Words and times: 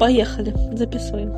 Поехали, 0.00 0.54
записываем. 0.72 1.34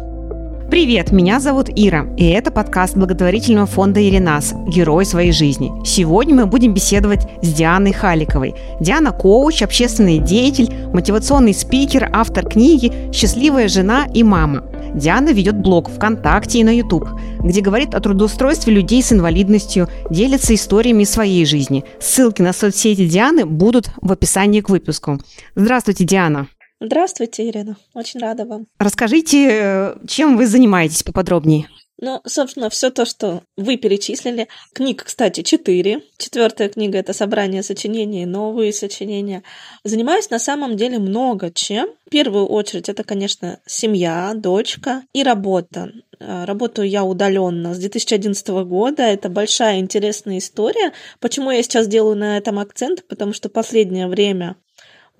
Привет, 0.71 1.11
меня 1.11 1.41
зовут 1.41 1.69
Ира, 1.69 2.07
и 2.17 2.29
это 2.29 2.53
подкаст 2.53 2.97
благотворительного 2.97 3.67
фонда 3.67 4.01
«Иринас. 4.01 4.55
Герой 4.69 5.05
своей 5.05 5.33
жизни». 5.33 5.73
Сегодня 5.85 6.37
мы 6.37 6.47
будем 6.47 6.73
беседовать 6.73 7.27
с 7.43 7.53
Дианой 7.53 7.93
Халиковой. 7.93 8.55
Диана– 8.81 9.11
коуч, 9.13 9.63
общественный 9.63 10.19
деятель, 10.19 10.73
мотивационный 10.95 11.55
спикер, 11.55 12.09
автор 12.13 12.49
книги 12.49 13.11
«Счастливая 13.13 13.67
жена 13.67 14.07
и 14.15 14.23
мама». 14.23 14.65
Диана 14.95 15.31
ведет 15.31 15.61
блог 15.61 15.91
ВКонтакте 15.91 16.61
и 16.61 16.65
на 16.65 16.71
YouTube, 16.71 17.09
где 17.41 17.61
говорит 17.63 17.95
о 17.97 18.01
трудоустройстве 18.01 18.73
людей 18.73 19.03
с 19.03 19.13
инвалидностью, 19.13 19.89
делится 20.09 20.55
историями 20.55 21.03
своей 21.03 21.45
жизни. 21.47 21.85
Ссылки 21.99 22.43
на 22.43 22.53
соцсети 22.53 23.09
Дианы 23.09 23.45
будут 23.45 23.91
в 24.01 24.13
описании 24.13 24.61
к 24.61 24.71
выпуску. 24.71 25.19
Здравствуйте, 25.57 26.05
Диана. 26.05 26.47
Здравствуйте, 26.85 27.49
Ирина. 27.49 27.77
Очень 27.95 28.21
рада 28.21 28.45
вам. 28.45 28.67
Расскажите, 28.79 29.95
чем 30.09 30.37
вы 30.37 30.47
занимаетесь 30.47 31.05
поподробнее? 31.05 31.69
Ну, 32.05 32.21
собственно, 32.27 32.69
все 32.69 32.91
то, 32.91 33.05
что 33.05 33.45
вы 33.57 33.77
перечислили. 33.77 34.49
Книг, 34.73 35.05
кстати, 35.05 35.43
четыре. 35.43 36.03
Четвертая 36.19 36.69
книга 36.69 36.99
это 36.99 37.13
собрание 37.13 37.63
сочинений, 37.63 38.27
новые 38.27 38.73
сочинения. 38.73 39.45
Занимаюсь 39.85 40.29
на 40.29 40.41
самом 40.41 40.77
деле 40.77 40.99
много 40.99 41.53
чем. 41.53 41.91
В 42.05 42.11
первую 42.11 42.47
очередь 42.47 42.89
это, 42.89 43.05
конечно, 43.05 43.61
семья, 43.67 44.33
дочка 44.35 45.05
и 45.13 45.23
работа. 45.23 45.93
Э, 46.19 46.45
работаю 46.45 46.89
я 46.89 47.05
удаленно 47.05 47.73
с 47.73 47.79
2011 47.79 48.49
года. 48.65 49.05
Это 49.05 49.29
большая 49.29 49.79
интересная 49.79 50.39
история. 50.39 50.93
Почему 51.21 51.53
я 51.53 51.63
сейчас 51.63 51.87
делаю 51.87 52.17
на 52.17 52.37
этом 52.37 52.59
акцент? 52.59 53.07
Потому 53.07 53.33
что 53.33 53.49
последнее 53.49 54.09
время 54.09 54.57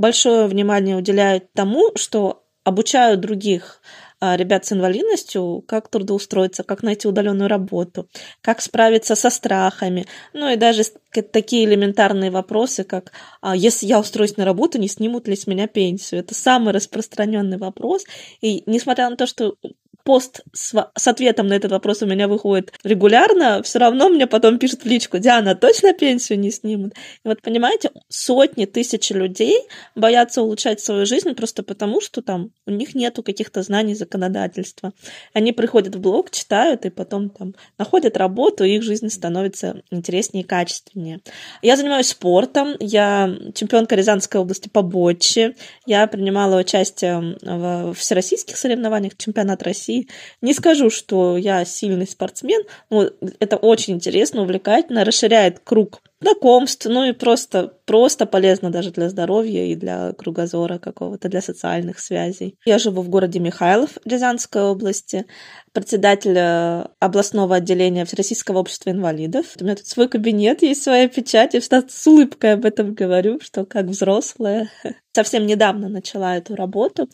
большое 0.03 0.49
внимание 0.49 0.97
уделяют 0.97 1.53
тому, 1.53 1.93
что 1.95 2.43
обучают 2.65 3.21
других 3.21 3.81
а, 4.21 4.37
ребят 4.37 4.65
с 4.67 4.73
инвалидностью, 4.73 5.65
как 5.67 5.89
трудоустроиться, 5.89 6.65
как 6.65 6.83
найти 6.83 7.07
удаленную 7.07 7.49
работу, 7.49 8.09
как 8.41 8.61
справиться 8.61 9.15
со 9.15 9.31
страхами, 9.31 10.07
ну 10.33 10.49
и 10.49 10.57
даже 10.57 10.83
такие 11.33 11.65
элементарные 11.67 12.33
вопросы, 12.33 12.83
как 12.83 13.13
а 13.41 13.55
если 13.55 13.87
я 13.87 14.01
устроюсь 14.01 14.37
на 14.37 14.45
работу, 14.45 14.79
не 14.79 14.89
снимут 14.89 15.29
ли 15.29 15.37
с 15.37 15.47
меня 15.47 15.69
пенсию? 15.69 16.21
Это 16.21 16.35
самый 16.35 16.73
распространенный 16.73 17.59
вопрос. 17.59 18.05
И 18.41 18.65
несмотря 18.67 19.09
на 19.09 19.17
то, 19.17 19.27
что 19.27 19.55
пост 20.05 20.43
с, 20.53 20.75
с 20.95 21.09
ответом 21.09 21.47
на 21.49 21.55
этот 21.55 21.73
вопрос 21.73 22.03
у 22.03 22.07
меня 22.07 22.29
выходит 22.29 22.73
регулярно, 22.85 23.63
все 23.63 23.79
равно 23.79 24.09
мне 24.09 24.27
потом 24.27 24.59
пишут 24.59 24.83
в 24.83 24.87
личку, 24.87 25.19
Диана, 25.19 25.55
точно 25.55 25.93
пенсию 25.93 26.39
не 26.39 26.51
снимут? 26.51 26.95
И 27.25 27.29
вот 27.29 27.43
понимаете, 27.43 27.91
сотни, 28.09 28.65
тысячи 28.65 29.13
людей 29.13 29.59
боятся 29.95 30.43
улучшать 30.43 30.81
свою 30.81 31.07
жизнь 31.07 31.35
просто 31.35 31.63
потому, 31.63 32.01
что 32.01 32.23
там 32.23 32.51
у 32.67 32.71
них 32.71 32.95
нету 32.95 33.23
каких-то 33.23 33.63
знаний 33.63 33.95
законодательства. 33.95 34.93
Они 35.33 35.53
приходят 35.53 35.95
в 35.95 36.01
блог, 36.01 36.31
читают 36.31 36.85
и 36.85 36.91
потом 36.91 37.31
там 37.31 37.55
находят 37.79 38.17
работу, 38.17 38.65
и 38.65 38.77
их 38.77 38.83
жизнь 38.83 39.09
становится 39.09 39.83
интереснее 39.91 40.45
и 40.45 40.47
качественнее. 40.47 41.21
Я 41.63 41.77
занимаюсь 41.77 42.09
спортом, 42.09 42.77
я 42.81 43.35
чемпионка 43.55 43.95
Рязанской 43.95 44.41
области 44.41 44.69
по 44.69 44.83
боче, 44.83 45.55
я 45.87 46.07
принимала 46.07 46.59
участие 46.61 47.37
в 47.43 47.95
всероссийских 47.95 48.57
соревнованиях, 48.57 49.17
чемпионат 49.17 49.63
России, 49.63 49.92
России. 49.93 50.09
Не 50.41 50.55
скажу, 50.55 50.91
что 50.91 51.37
я 51.37 51.65
сильный 51.65 52.07
спортсмен, 52.07 52.63
но 52.91 53.11
это 53.41 53.57
очень 53.57 53.95
интересно, 53.95 54.43
увлекательно, 54.43 55.05
расширяет 55.05 55.61
круг 55.65 56.03
знакомств, 56.23 56.87
ну 56.87 57.05
и 57.05 57.13
просто, 57.13 57.75
просто 57.85 58.27
полезно 58.27 58.71
даже 58.71 58.91
для 58.91 59.11
здоровья 59.11 59.65
и 59.67 59.75
для 59.75 60.13
кругозора 60.13 60.79
какого-то, 60.79 61.29
для 61.29 61.41
социальных 61.41 61.99
связей. 61.99 62.57
Я 62.65 62.79
живу 62.79 63.03
в 63.03 63.09
городе 63.09 63.39
Михайлов 63.39 63.91
Рязанской 64.05 64.63
области, 64.63 65.27
председатель 65.73 66.37
э, 66.37 66.87
областного 67.01 67.57
отделения 67.57 68.05
Всероссийского 68.05 68.59
общества 68.59 68.91
инвалидов. 68.91 69.47
У 69.61 69.65
меня 69.65 69.77
тут 69.77 69.87
свой 69.87 70.09
кабинет, 70.09 70.63
есть 70.63 70.83
своя 70.83 71.09
печать, 71.09 71.55
я 71.55 71.61
всегда 71.61 71.83
с 71.89 72.07
улыбкой 72.07 72.55
об 72.55 72.65
этом 72.65 72.95
говорю, 72.95 73.41
что 73.41 73.65
как 73.65 73.87
взрослая. 73.87 74.71
Совсем 75.15 75.47
недавно 75.47 75.89
начала 75.91 76.37
эту 76.37 76.57
работу. 76.57 77.09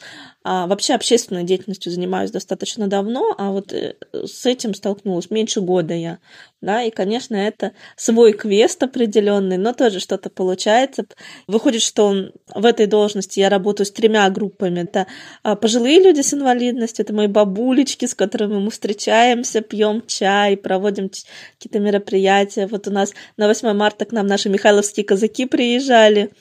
А 0.44 0.66
вообще 0.66 0.94
общественной 0.94 1.44
деятельностью 1.44 1.90
занимаюсь 1.90 2.30
достаточно 2.30 2.86
давно, 2.86 3.34
а 3.36 3.50
вот 3.50 3.72
э, 3.72 3.96
с 4.12 4.46
этим 4.46 4.74
столкнулась 4.74 5.30
меньше 5.30 5.60
года 5.60 5.94
я. 5.94 6.18
Да, 6.60 6.82
и, 6.82 6.90
конечно, 6.90 7.36
это 7.36 7.72
свой 7.94 8.32
квест 8.32 8.82
определенный, 8.82 9.58
но 9.58 9.72
тоже 9.72 10.00
что-то 10.00 10.28
получается. 10.28 11.06
Выходит, 11.46 11.82
что 11.82 12.32
в 12.52 12.64
этой 12.64 12.86
должности 12.86 13.38
я 13.38 13.48
работаю 13.48 13.86
с 13.86 13.92
тремя 13.92 14.28
группами. 14.28 14.80
Это 14.80 15.06
а, 15.44 15.54
пожилые 15.54 16.02
люди 16.02 16.20
с 16.20 16.34
инвалидностью, 16.34 17.04
это 17.04 17.14
мои 17.14 17.28
бабулечки, 17.28 18.06
с 18.06 18.14
которыми 18.14 18.58
мы 18.58 18.72
встречаемся, 18.72 19.60
пьем 19.60 20.02
чай, 20.04 20.56
проводим 20.56 21.10
какие-то 21.58 21.78
мероприятия. 21.78 22.66
Вот 22.66 22.88
у 22.88 22.90
нас 22.90 23.12
на 23.36 23.46
8 23.46 23.72
марта 23.74 24.04
к 24.04 24.10
нам 24.10 24.26
наши 24.26 24.48
михайловские 24.48 25.06
казаки 25.06 25.46
приезжали, 25.46 26.32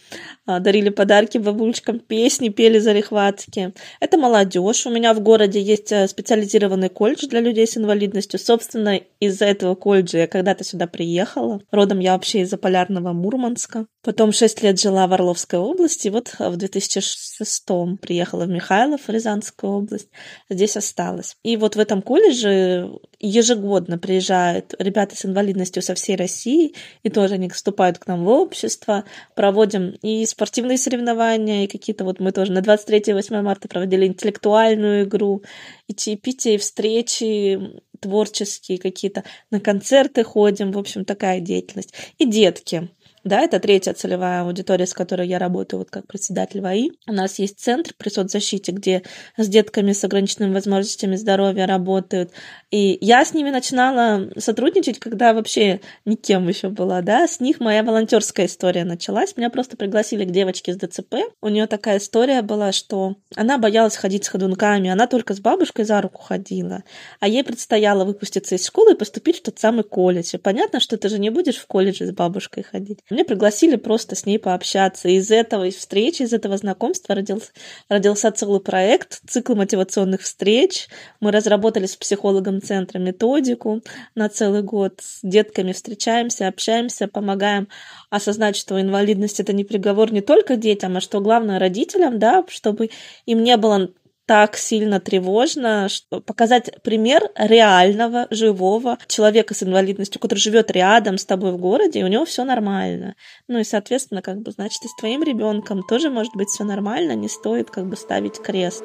дарили 0.48 0.90
подарки 0.90 1.38
бабулечкам, 1.38 2.00
песни 2.00 2.50
пели 2.50 2.80
зарехватские. 2.80 3.74
Это 4.00 4.18
молодежь. 4.18 4.86
У 4.86 4.90
меня 4.90 5.14
в 5.14 5.20
городе 5.20 5.62
есть 5.62 5.92
э, 5.92 6.08
специализированный 6.08 6.90
колледж 6.90 7.28
для 7.28 7.42
людей 7.42 7.68
с 7.68 7.78
инвалидностью. 7.78 8.40
Собственно, 8.40 9.02
из-за 9.20 9.46
этого 9.46 9.76
колледжа 9.76 10.20
я 10.20 10.28
когда-то 10.28 10.64
сюда 10.64 10.88
приехала. 10.88 11.62
Родом 11.72 12.00
я 12.00 12.14
вообще 12.14 12.42
из 12.42 12.50
заполярного 12.50 13.14
Мурманска. 13.14 13.88
Потом 14.04 14.32
шесть 14.32 14.64
лет 14.64 14.80
жила 14.80 15.06
в 15.08 15.14
Орловской 15.14 15.60
области. 15.60 16.08
Вот 16.08 16.34
в 16.40 16.56
2006 16.56 17.66
приехала 18.02 18.46
в 18.46 18.50
Михайлов, 18.50 19.02
Рязанскую 19.10 19.74
область. 19.74 20.10
Здесь 20.50 20.78
осталась. 20.78 21.36
И 21.44 21.58
вот 21.58 21.76
в 21.76 21.80
этом 21.80 22.02
колледже 22.02 22.90
ежегодно 23.20 23.98
приезжают 23.98 24.76
ребята 24.80 25.16
с 25.16 25.26
инвалидностью 25.26 25.82
со 25.82 25.96
всей 25.96 26.16
России, 26.16 26.74
и 27.04 27.10
тоже 27.10 27.36
они 27.36 27.50
вступают 27.50 27.98
к 27.98 28.08
нам 28.08 28.26
в 28.26 28.30
общество. 28.30 29.06
Проводим 29.36 29.92
и 30.02 30.26
спортивные 30.26 30.78
соревнования, 30.78 31.64
и 31.64 31.68
какие-то 31.68 32.04
вот 32.04 32.20
мы 32.20 32.32
тоже 32.32 32.52
на 32.52 32.62
23 32.62 33.04
и 33.08 33.14
8 33.14 33.42
марта 33.42 33.68
проводили 33.68 34.06
интеллектуальную 34.06 35.06
игру, 35.06 35.44
и 35.88 35.96
чаепитие, 35.96 36.56
и 36.56 36.58
встречи 36.58 37.60
творческие 38.00 38.78
какие-то, 38.78 39.24
на 39.52 39.60
концерты 39.60 40.24
ходим, 40.24 40.72
в 40.72 40.78
общем, 40.78 41.06
такая 41.06 41.40
деятельность. 41.40 41.94
И 42.18 42.26
детки. 42.26 42.90
Да, 43.28 43.42
это 43.42 43.60
третья 43.60 43.92
целевая 43.92 44.44
аудитория, 44.44 44.88
с 44.88 44.94
которой 44.94 45.28
я 45.28 45.38
работаю 45.38 45.80
вот 45.80 45.90
как 45.90 46.08
председатель 46.08 46.62
ВАИ. 46.62 46.92
У 47.10 47.12
нас 47.12 47.40
есть 47.40 47.60
центр 47.60 47.92
при 47.98 48.08
соцзащите, 48.08 48.72
где 48.72 49.04
с 49.36 49.50
детками 49.50 49.92
с 49.92 50.02
ограниченными 50.06 50.54
возможностями 50.54 51.18
здоровья 51.18 51.68
работают. 51.68 52.32
И 52.72 52.98
я 53.02 53.26
с 53.26 53.34
ними 53.34 53.50
начинала 53.50 54.30
сотрудничать, 54.38 55.00
когда 55.00 55.34
вообще 55.34 55.82
никем 56.06 56.48
еще 56.48 56.70
была, 56.70 57.02
да. 57.02 57.28
С 57.28 57.42
них 57.42 57.60
моя 57.60 57.84
волонтерская 57.84 58.46
история 58.46 58.86
началась. 58.86 59.36
Меня 59.36 59.50
просто 59.50 59.76
пригласили 59.76 60.24
к 60.24 60.32
девочке 60.32 60.72
с 60.72 60.78
ДЦП. 60.78 61.16
У 61.42 61.50
нее 61.50 61.68
такая 61.68 61.98
история 61.98 62.42
была, 62.42 62.72
что 62.72 63.18
она 63.36 63.58
боялась 63.58 63.98
ходить 63.98 64.24
с 64.24 64.30
ходунками, 64.30 64.90
она 64.90 65.06
только 65.06 65.34
с 65.34 65.42
бабушкой 65.42 65.84
за 65.84 66.00
руку 66.02 66.22
ходила. 66.22 66.86
А 67.20 67.28
ей 67.28 67.44
предстояло 67.44 68.06
выпуститься 68.06 68.56
из 68.56 68.66
школы 68.66 68.94
и 68.94 68.98
поступить 68.98 69.40
в 69.40 69.42
тот 69.42 69.60
самый 69.60 69.84
колледж. 69.84 70.30
И 70.34 70.38
понятно, 70.38 70.80
что 70.80 70.96
ты 70.96 71.10
же 71.10 71.20
не 71.20 71.30
будешь 71.30 71.58
в 71.58 71.68
колледже 71.68 72.06
с 72.06 72.12
бабушкой 72.12 72.64
ходить. 72.64 73.00
Меня 73.18 73.26
пригласили 73.26 73.78
просто 73.78 74.16
с 74.16 74.28
ней 74.28 74.38
пообщаться. 74.38 75.10
Из 75.10 75.32
этого 75.32 75.64
из 75.64 75.74
встречи, 75.74 76.22
из 76.22 76.34
этого 76.34 76.56
знакомства 76.56 77.16
родился, 77.16 77.50
родился 77.90 78.32
целый 78.32 78.60
проект, 78.60 79.22
цикл 79.28 79.56
мотивационных 79.56 80.22
встреч. 80.22 80.88
Мы 81.20 81.32
разработали 81.32 81.88
с 81.88 81.96
психологом 81.96 82.62
центра 82.62 83.00
методику 83.00 83.82
на 84.14 84.30
целый 84.30 84.62
год. 84.62 85.00
С 85.02 85.22
детками 85.24 85.72
встречаемся, 85.72 86.48
общаемся, 86.48 87.08
помогаем 87.08 87.70
осознать, 88.12 88.56
что 88.56 88.80
инвалидность 88.80 89.40
это 89.40 89.52
не 89.52 89.64
приговор 89.64 90.14
не 90.14 90.22
только 90.22 90.56
детям, 90.56 90.96
а 90.96 91.02
что 91.02 91.20
главное 91.20 91.58
родителям, 91.58 92.20
да, 92.20 92.46
чтобы 92.50 92.92
им 93.26 93.42
не 93.42 93.58
было 93.58 93.90
так 94.28 94.58
сильно 94.58 95.00
тревожно, 95.00 95.88
что 95.88 96.20
показать 96.20 96.70
пример 96.84 97.32
реального, 97.36 98.28
живого 98.30 98.98
человека 99.08 99.54
с 99.54 99.64
инвалидностью, 99.64 100.20
который 100.20 100.40
живет 100.40 100.70
рядом 100.70 101.18
с 101.18 101.26
тобой 101.26 101.54
в 101.54 101.58
городе, 101.58 102.02
и 102.02 102.04
у 102.04 102.08
него 102.08 102.26
все 102.26 102.44
нормально. 102.44 103.16
Ну 103.48 103.60
и, 103.60 103.64
соответственно, 103.64 104.22
как 104.22 104.42
бы, 104.42 104.52
значит, 104.52 104.84
и 104.84 104.90
с 104.90 104.96
твоим 105.00 105.24
ребенком 105.24 105.82
тоже 105.82 106.10
может 106.10 106.36
быть 106.36 106.50
все 106.50 106.66
нормально, 106.66 107.14
не 107.14 107.30
стоит 107.30 107.72
как 107.72 107.88
бы 107.88 107.96
ставить 107.96 108.40
крест. 108.40 108.84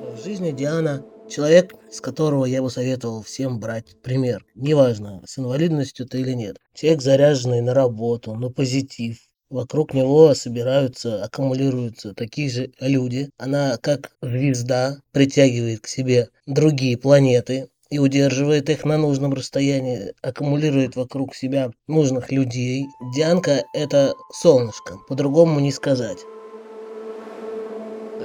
В 0.00 0.24
жизни 0.24 0.52
Диана 0.52 1.04
человек, 1.28 1.74
с 1.90 2.00
которого 2.00 2.46
я 2.46 2.62
бы 2.62 2.70
советовал 2.70 3.22
всем 3.22 3.60
брать 3.60 4.00
пример. 4.02 4.46
Неважно, 4.54 5.22
с 5.26 5.38
инвалидностью 5.38 6.06
ты 6.06 6.20
или 6.20 6.32
нет. 6.32 6.56
Человек, 6.74 7.02
заряженный 7.02 7.60
на 7.60 7.74
работу, 7.74 8.34
на 8.34 8.48
позитив, 8.48 9.18
Вокруг 9.48 9.94
него 9.94 10.34
собираются, 10.34 11.22
аккумулируются 11.22 12.14
такие 12.14 12.50
же 12.50 12.72
люди. 12.80 13.30
Она, 13.38 13.76
как 13.76 14.10
звезда, 14.20 14.98
притягивает 15.12 15.80
к 15.80 15.86
себе 15.86 16.30
другие 16.46 16.98
планеты 16.98 17.68
и 17.88 18.00
удерживает 18.00 18.68
их 18.70 18.84
на 18.84 18.98
нужном 18.98 19.34
расстоянии, 19.34 20.14
аккумулирует 20.20 20.96
вокруг 20.96 21.34
себя 21.34 21.70
нужных 21.86 22.32
людей. 22.32 22.86
Дианка– 23.14 23.62
это 23.74 24.14
солнышко, 24.32 24.98
по-другому 25.08 25.60
не 25.60 25.70
сказать. 25.70 26.18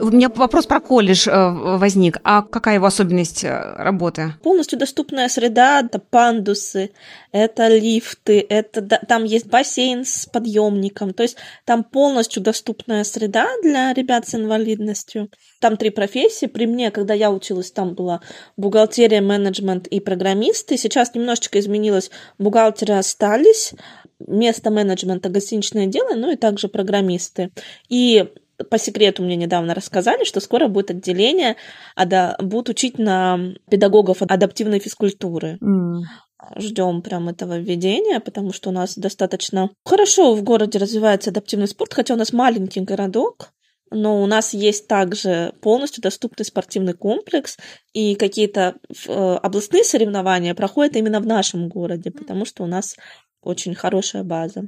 У 0.01 0.09
меня 0.09 0.29
вопрос 0.29 0.65
про 0.65 0.79
колледж 0.79 1.27
э, 1.27 1.77
возник. 1.77 2.17
А 2.23 2.41
какая 2.41 2.75
его 2.75 2.87
особенность 2.87 3.43
э, 3.43 3.75
работы? 3.77 4.33
Полностью 4.43 4.79
доступная 4.79 5.29
среда, 5.29 5.81
это 5.81 5.99
пандусы, 5.99 6.91
это 7.31 7.67
лифты, 7.67 8.45
это 8.49 8.81
там 8.81 9.23
есть 9.23 9.47
бассейн 9.47 10.03
с 10.03 10.25
подъемником. 10.25 11.13
То 11.13 11.23
есть 11.23 11.37
там 11.65 11.83
полностью 11.83 12.41
доступная 12.41 13.03
среда 13.03 13.47
для 13.63 13.93
ребят 13.93 14.27
с 14.27 14.35
инвалидностью. 14.35 15.29
Там 15.59 15.77
три 15.77 15.89
профессии. 15.91 16.47
При 16.47 16.65
мне, 16.65 16.91
когда 16.91 17.13
я 17.13 17.31
училась, 17.31 17.71
там 17.71 17.93
была 17.93 18.21
бухгалтерия, 18.57 19.21
менеджмент 19.21 19.87
и 19.87 19.99
программисты. 19.99 20.77
Сейчас 20.77 21.13
немножечко 21.13 21.59
изменилось. 21.59 22.11
Бухгалтеры 22.39 22.95
остались, 22.95 23.73
место 24.27 24.71
менеджмента 24.71 25.29
гостиничное 25.29 25.87
дело, 25.87 26.15
ну 26.15 26.31
и 26.31 26.35
также 26.35 26.67
программисты. 26.67 27.51
И 27.89 28.25
по 28.69 28.77
секрету 28.77 29.23
мне 29.23 29.35
недавно 29.35 29.73
рассказали, 29.73 30.23
что 30.23 30.39
скоро 30.39 30.67
будет 30.67 30.91
отделение, 30.91 31.55
ада, 31.95 32.35
будут 32.39 32.69
учить 32.69 32.97
на 32.97 33.39
педагогов 33.69 34.21
адаптивной 34.21 34.79
физкультуры. 34.79 35.57
Mm. 35.61 36.01
Ждем 36.57 37.01
прям 37.01 37.29
этого 37.29 37.59
введения, 37.59 38.19
потому 38.19 38.51
что 38.51 38.69
у 38.69 38.73
нас 38.73 38.97
достаточно 38.97 39.69
хорошо 39.85 40.33
в 40.33 40.43
городе 40.43 40.79
развивается 40.79 41.29
адаптивный 41.29 41.67
спорт, 41.67 41.93
хотя 41.93 42.15
у 42.15 42.17
нас 42.17 42.33
маленький 42.33 42.81
городок, 42.81 43.51
но 43.91 44.23
у 44.23 44.25
нас 44.25 44.53
есть 44.53 44.87
также 44.87 45.53
полностью 45.61 46.01
доступный 46.01 46.45
спортивный 46.45 46.93
комплекс, 46.93 47.57
и 47.93 48.15
какие-то 48.15 48.75
э, 49.07 49.11
областные 49.11 49.83
соревнования 49.83 50.55
проходят 50.55 50.95
именно 50.95 51.19
в 51.19 51.27
нашем 51.27 51.67
городе, 51.67 52.09
потому 52.09 52.45
что 52.45 52.63
у 52.63 52.67
нас 52.67 52.95
очень 53.41 53.75
хорошая 53.75 54.23
база. 54.23 54.63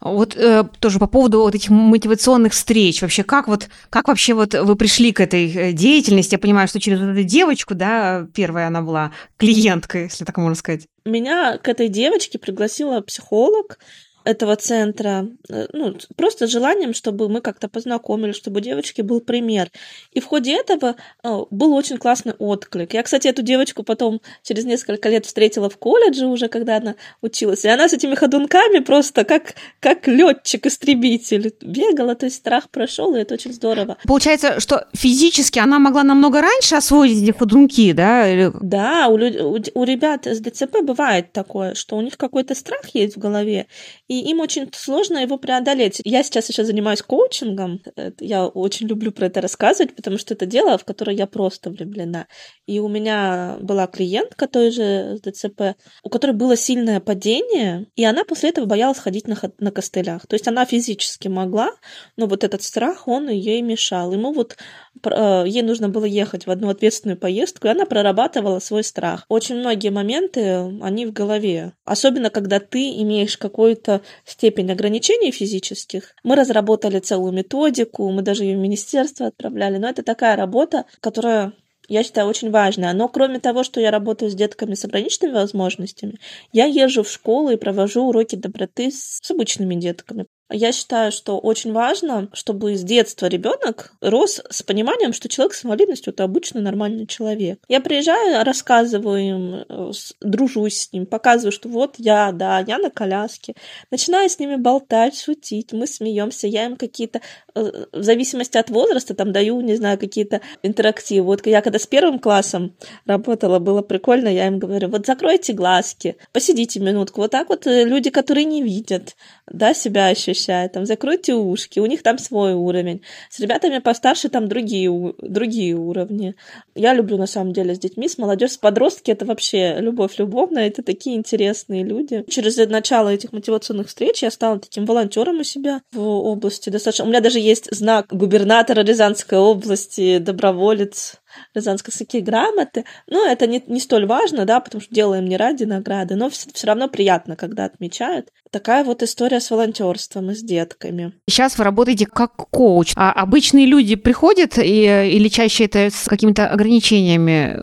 Вот 0.00 0.36
э, 0.36 0.64
тоже 0.80 0.98
по 0.98 1.06
поводу 1.06 1.40
вот 1.40 1.54
этих 1.54 1.70
мотивационных 1.70 2.52
встреч. 2.52 3.02
Вообще, 3.02 3.24
как 3.24 3.48
вот, 3.48 3.68
как 3.90 4.08
вообще 4.08 4.34
вот 4.34 4.54
вы 4.54 4.76
пришли 4.76 5.12
к 5.12 5.20
этой 5.20 5.50
э, 5.50 5.72
деятельности? 5.72 6.34
Я 6.34 6.38
понимаю, 6.38 6.68
что 6.68 6.80
через 6.80 7.00
эту 7.00 7.22
девочку, 7.22 7.74
да, 7.74 8.26
первая 8.34 8.68
она 8.68 8.82
была 8.82 9.12
клиенткой, 9.36 10.04
если 10.04 10.24
так 10.24 10.36
можно 10.36 10.54
сказать. 10.54 10.86
Меня 11.04 11.58
к 11.58 11.68
этой 11.68 11.88
девочке 11.88 12.38
пригласила 12.38 13.00
психолог, 13.00 13.78
этого 14.26 14.56
центра, 14.56 15.28
э, 15.48 15.66
ну, 15.72 15.96
просто 16.16 16.48
желанием, 16.48 16.94
чтобы 16.94 17.28
мы 17.28 17.40
как-то 17.40 17.68
познакомились, 17.68 18.34
чтобы 18.34 18.58
у 18.58 18.62
девочки 18.62 19.00
был 19.00 19.20
пример. 19.20 19.70
И 20.12 20.20
в 20.20 20.26
ходе 20.26 20.56
этого 20.56 20.96
э, 21.22 21.44
был 21.50 21.72
очень 21.74 21.96
классный 21.96 22.32
отклик. 22.32 22.92
Я, 22.92 23.04
кстати, 23.04 23.28
эту 23.28 23.42
девочку 23.42 23.84
потом 23.84 24.20
через 24.42 24.64
несколько 24.64 25.08
лет 25.08 25.26
встретила 25.26 25.70
в 25.70 25.76
колледже 25.76 26.26
уже, 26.26 26.48
когда 26.48 26.78
она 26.78 26.96
училась. 27.22 27.64
И 27.64 27.68
она 27.68 27.88
с 27.88 27.92
этими 27.92 28.16
ходунками 28.16 28.80
просто 28.80 29.24
как, 29.24 29.54
как 29.78 30.08
летчик-истребитель 30.08 31.54
бегала, 31.60 32.16
то 32.16 32.26
есть 32.26 32.36
страх 32.36 32.68
прошел, 32.70 33.14
и 33.14 33.20
это 33.20 33.34
очень 33.34 33.52
здорово. 33.52 33.96
Получается, 34.06 34.58
что 34.58 34.88
физически 34.92 35.60
она 35.60 35.78
могла 35.78 36.02
намного 36.02 36.40
раньше 36.40 36.74
освоить 36.74 37.22
эти 37.22 37.30
ходунки, 37.30 37.92
да? 37.92 38.28
Или... 38.28 38.50
Да, 38.60 39.06
у, 39.08 39.14
у, 39.14 39.58
у 39.74 39.84
ребят 39.84 40.26
с 40.26 40.40
ДЦП 40.40 40.82
бывает 40.82 41.32
такое, 41.32 41.74
что 41.74 41.96
у 41.96 42.00
них 42.00 42.16
какой-то 42.16 42.56
страх 42.56 42.88
есть 42.92 43.16
в 43.16 43.20
голове, 43.20 43.66
и 44.08 44.15
и 44.16 44.30
им 44.30 44.40
очень 44.40 44.70
сложно 44.72 45.18
его 45.18 45.36
преодолеть. 45.36 46.00
Я 46.04 46.22
сейчас 46.22 46.48
еще 46.48 46.64
занимаюсь 46.64 47.02
коучингом, 47.02 47.82
я 48.20 48.46
очень 48.46 48.86
люблю 48.86 49.12
про 49.12 49.26
это 49.26 49.40
рассказывать, 49.40 49.94
потому 49.94 50.18
что 50.18 50.34
это 50.34 50.46
дело, 50.46 50.78
в 50.78 50.84
которое 50.84 51.16
я 51.16 51.26
просто 51.26 51.70
влюблена. 51.70 52.26
И 52.66 52.80
у 52.80 52.88
меня 52.88 53.58
была 53.60 53.86
клиентка 53.86 54.46
той 54.46 54.70
же 54.70 55.18
с 55.18 55.20
ДЦП, 55.20 55.76
у 56.02 56.08
которой 56.08 56.32
было 56.32 56.56
сильное 56.56 57.00
падение, 57.00 57.86
и 57.96 58.04
она 58.04 58.24
после 58.24 58.50
этого 58.50 58.66
боялась 58.66 58.98
ходить 58.98 59.28
на, 59.28 59.36
на 59.58 59.70
костылях. 59.70 60.26
То 60.26 60.34
есть 60.34 60.48
она 60.48 60.64
физически 60.64 61.28
могла, 61.28 61.70
но 62.16 62.26
вот 62.26 62.44
этот 62.44 62.62
страх, 62.62 63.08
он 63.08 63.28
ей 63.28 63.62
мешал. 63.62 64.12
Ему 64.12 64.32
вот 64.32 64.52
э, 64.52 64.56
ей 65.04 65.62
нужно 65.62 65.88
было 65.88 66.04
ехать 66.04 66.46
в 66.46 66.50
одну 66.50 66.68
ответственную 66.68 67.18
поездку, 67.18 67.66
и 67.66 67.70
она 67.70 67.86
прорабатывала 67.86 68.58
свой 68.58 68.84
страх. 68.84 69.24
Очень 69.28 69.56
многие 69.56 69.90
моменты, 69.90 70.72
они 70.80 71.06
в 71.06 71.12
голове. 71.12 71.72
Особенно, 71.84 72.30
когда 72.30 72.60
ты 72.60 72.90
имеешь 73.02 73.36
какую-то 73.36 74.02
степень 74.24 74.70
ограничений 74.72 75.30
физических. 75.30 76.14
Мы 76.24 76.36
разработали 76.36 76.98
целую 76.98 77.32
методику, 77.32 78.10
мы 78.10 78.22
даже 78.22 78.44
ее 78.44 78.56
в 78.56 78.60
министерство 78.60 79.26
отправляли, 79.26 79.78
но 79.78 79.88
это 79.88 80.02
такая 80.02 80.36
работа, 80.36 80.84
которая 81.00 81.52
я 81.88 82.02
считаю, 82.02 82.26
очень 82.26 82.50
важная. 82.50 82.92
Но 82.94 83.08
кроме 83.08 83.38
того, 83.38 83.62
что 83.62 83.80
я 83.80 83.90
работаю 83.90 84.30
с 84.30 84.34
детками 84.34 84.74
с 84.74 84.84
ограниченными 84.84 85.34
возможностями, 85.34 86.18
я 86.52 86.64
езжу 86.64 87.04
в 87.04 87.10
школу 87.10 87.50
и 87.50 87.56
провожу 87.56 88.08
уроки 88.08 88.34
доброты 88.34 88.90
с 88.90 89.30
обычными 89.30 89.76
детками. 89.76 90.26
Я 90.50 90.70
считаю, 90.70 91.10
что 91.10 91.38
очень 91.38 91.72
важно, 91.72 92.28
чтобы 92.32 92.76
с 92.76 92.82
детства 92.84 93.26
ребенок 93.26 93.92
рос 94.00 94.40
с 94.48 94.62
пониманием, 94.62 95.12
что 95.12 95.28
человек 95.28 95.54
с 95.54 95.64
инвалидностью 95.64 96.12
это 96.12 96.22
обычный 96.22 96.62
нормальный 96.62 97.06
человек. 97.06 97.58
Я 97.68 97.80
приезжаю, 97.80 98.44
рассказываю 98.44 99.18
им, 99.18 99.54
э, 99.68 99.92
дружусь 100.20 100.82
с 100.82 100.92
ним, 100.92 101.06
показываю, 101.06 101.50
что 101.50 101.68
вот 101.68 101.96
я, 101.98 102.30
да, 102.30 102.60
я 102.60 102.78
на 102.78 102.90
коляске. 102.90 103.54
Начинаю 103.90 104.30
с 104.30 104.38
ними 104.38 104.54
болтать, 104.54 105.18
шутить, 105.18 105.72
мы 105.72 105.88
смеемся, 105.88 106.46
я 106.46 106.66
им 106.66 106.76
какие-то, 106.76 107.22
э, 107.56 107.86
в 107.92 108.02
зависимости 108.04 108.56
от 108.56 108.70
возраста, 108.70 109.14
там 109.14 109.32
даю, 109.32 109.60
не 109.62 109.74
знаю, 109.74 109.98
какие-то 109.98 110.42
интерактивы. 110.62 111.26
Вот 111.26 111.44
я 111.44 111.60
когда 111.60 111.80
с 111.80 111.88
первым 111.88 112.20
классом 112.20 112.76
работала, 113.04 113.58
было 113.58 113.82
прикольно, 113.82 114.28
я 114.28 114.46
им 114.46 114.60
говорю, 114.60 114.90
вот 114.90 115.06
закройте 115.06 115.54
глазки, 115.54 116.16
посидите 116.30 116.78
минутку. 116.78 117.22
Вот 117.22 117.32
так 117.32 117.48
вот 117.48 117.66
э, 117.66 117.82
люди, 117.82 118.10
которые 118.10 118.44
не 118.44 118.62
видят, 118.62 119.16
да, 119.50 119.74
себя 119.74 120.06
ощущают 120.06 120.35
ощущает, 120.36 120.72
там, 120.72 120.86
закройте 120.86 121.34
ушки, 121.34 121.80
у 121.80 121.86
них 121.86 122.02
там 122.02 122.18
свой 122.18 122.52
уровень. 122.52 123.02
С 123.30 123.40
ребятами 123.40 123.78
постарше 123.78 124.28
там 124.28 124.48
другие, 124.48 125.14
другие 125.18 125.74
уровни. 125.74 126.34
Я 126.74 126.94
люблю, 126.94 127.16
на 127.16 127.26
самом 127.26 127.52
деле, 127.52 127.74
с 127.74 127.78
детьми, 127.78 128.08
с 128.08 128.18
молодежью, 128.18 128.54
с 128.54 128.58
подростки, 128.58 129.10
это 129.10 129.24
вообще 129.24 129.76
любовь 129.80 130.18
любовная, 130.18 130.68
это 130.68 130.82
такие 130.82 131.16
интересные 131.16 131.84
люди. 131.84 132.24
Через 132.28 132.56
начало 132.68 133.08
этих 133.08 133.32
мотивационных 133.32 133.88
встреч 133.88 134.22
я 134.22 134.30
стала 134.30 134.58
таким 134.58 134.84
волонтером 134.84 135.40
у 135.40 135.44
себя 135.44 135.80
в 135.92 136.00
области 136.00 136.70
достаточно. 136.70 137.04
У 137.04 137.08
меня 137.08 137.20
даже 137.20 137.40
есть 137.40 137.68
знак 137.74 138.06
губернатора 138.10 138.82
Рязанской 138.82 139.38
области, 139.38 140.18
доброволец 140.18 141.20
рязанско-языке 141.54 142.20
грамоты. 142.20 142.84
Но 143.08 143.24
это 143.24 143.46
не, 143.46 143.62
не 143.66 143.80
столь 143.80 144.06
важно, 144.06 144.44
да, 144.44 144.60
потому 144.60 144.80
что 144.80 144.94
делаем 144.94 145.26
не 145.26 145.36
ради 145.36 145.64
награды, 145.64 146.16
но 146.16 146.30
все, 146.30 146.48
все 146.52 146.66
равно 146.66 146.88
приятно, 146.88 147.36
когда 147.36 147.64
отмечают. 147.64 148.28
Такая 148.50 148.84
вот 148.84 149.02
история 149.02 149.40
с 149.40 149.50
волонтерством 149.50 150.30
и 150.30 150.34
с 150.34 150.42
детками. 150.42 151.12
Сейчас 151.28 151.58
вы 151.58 151.64
работаете 151.64 152.06
как 152.06 152.36
коуч. 152.36 152.92
А 152.96 153.12
обычные 153.12 153.66
люди 153.66 153.96
приходят 153.96 154.58
и, 154.58 154.84
или 154.84 155.28
чаще 155.28 155.64
это 155.64 155.90
с 155.90 156.08
какими-то 156.08 156.48
ограничениями 156.48 157.60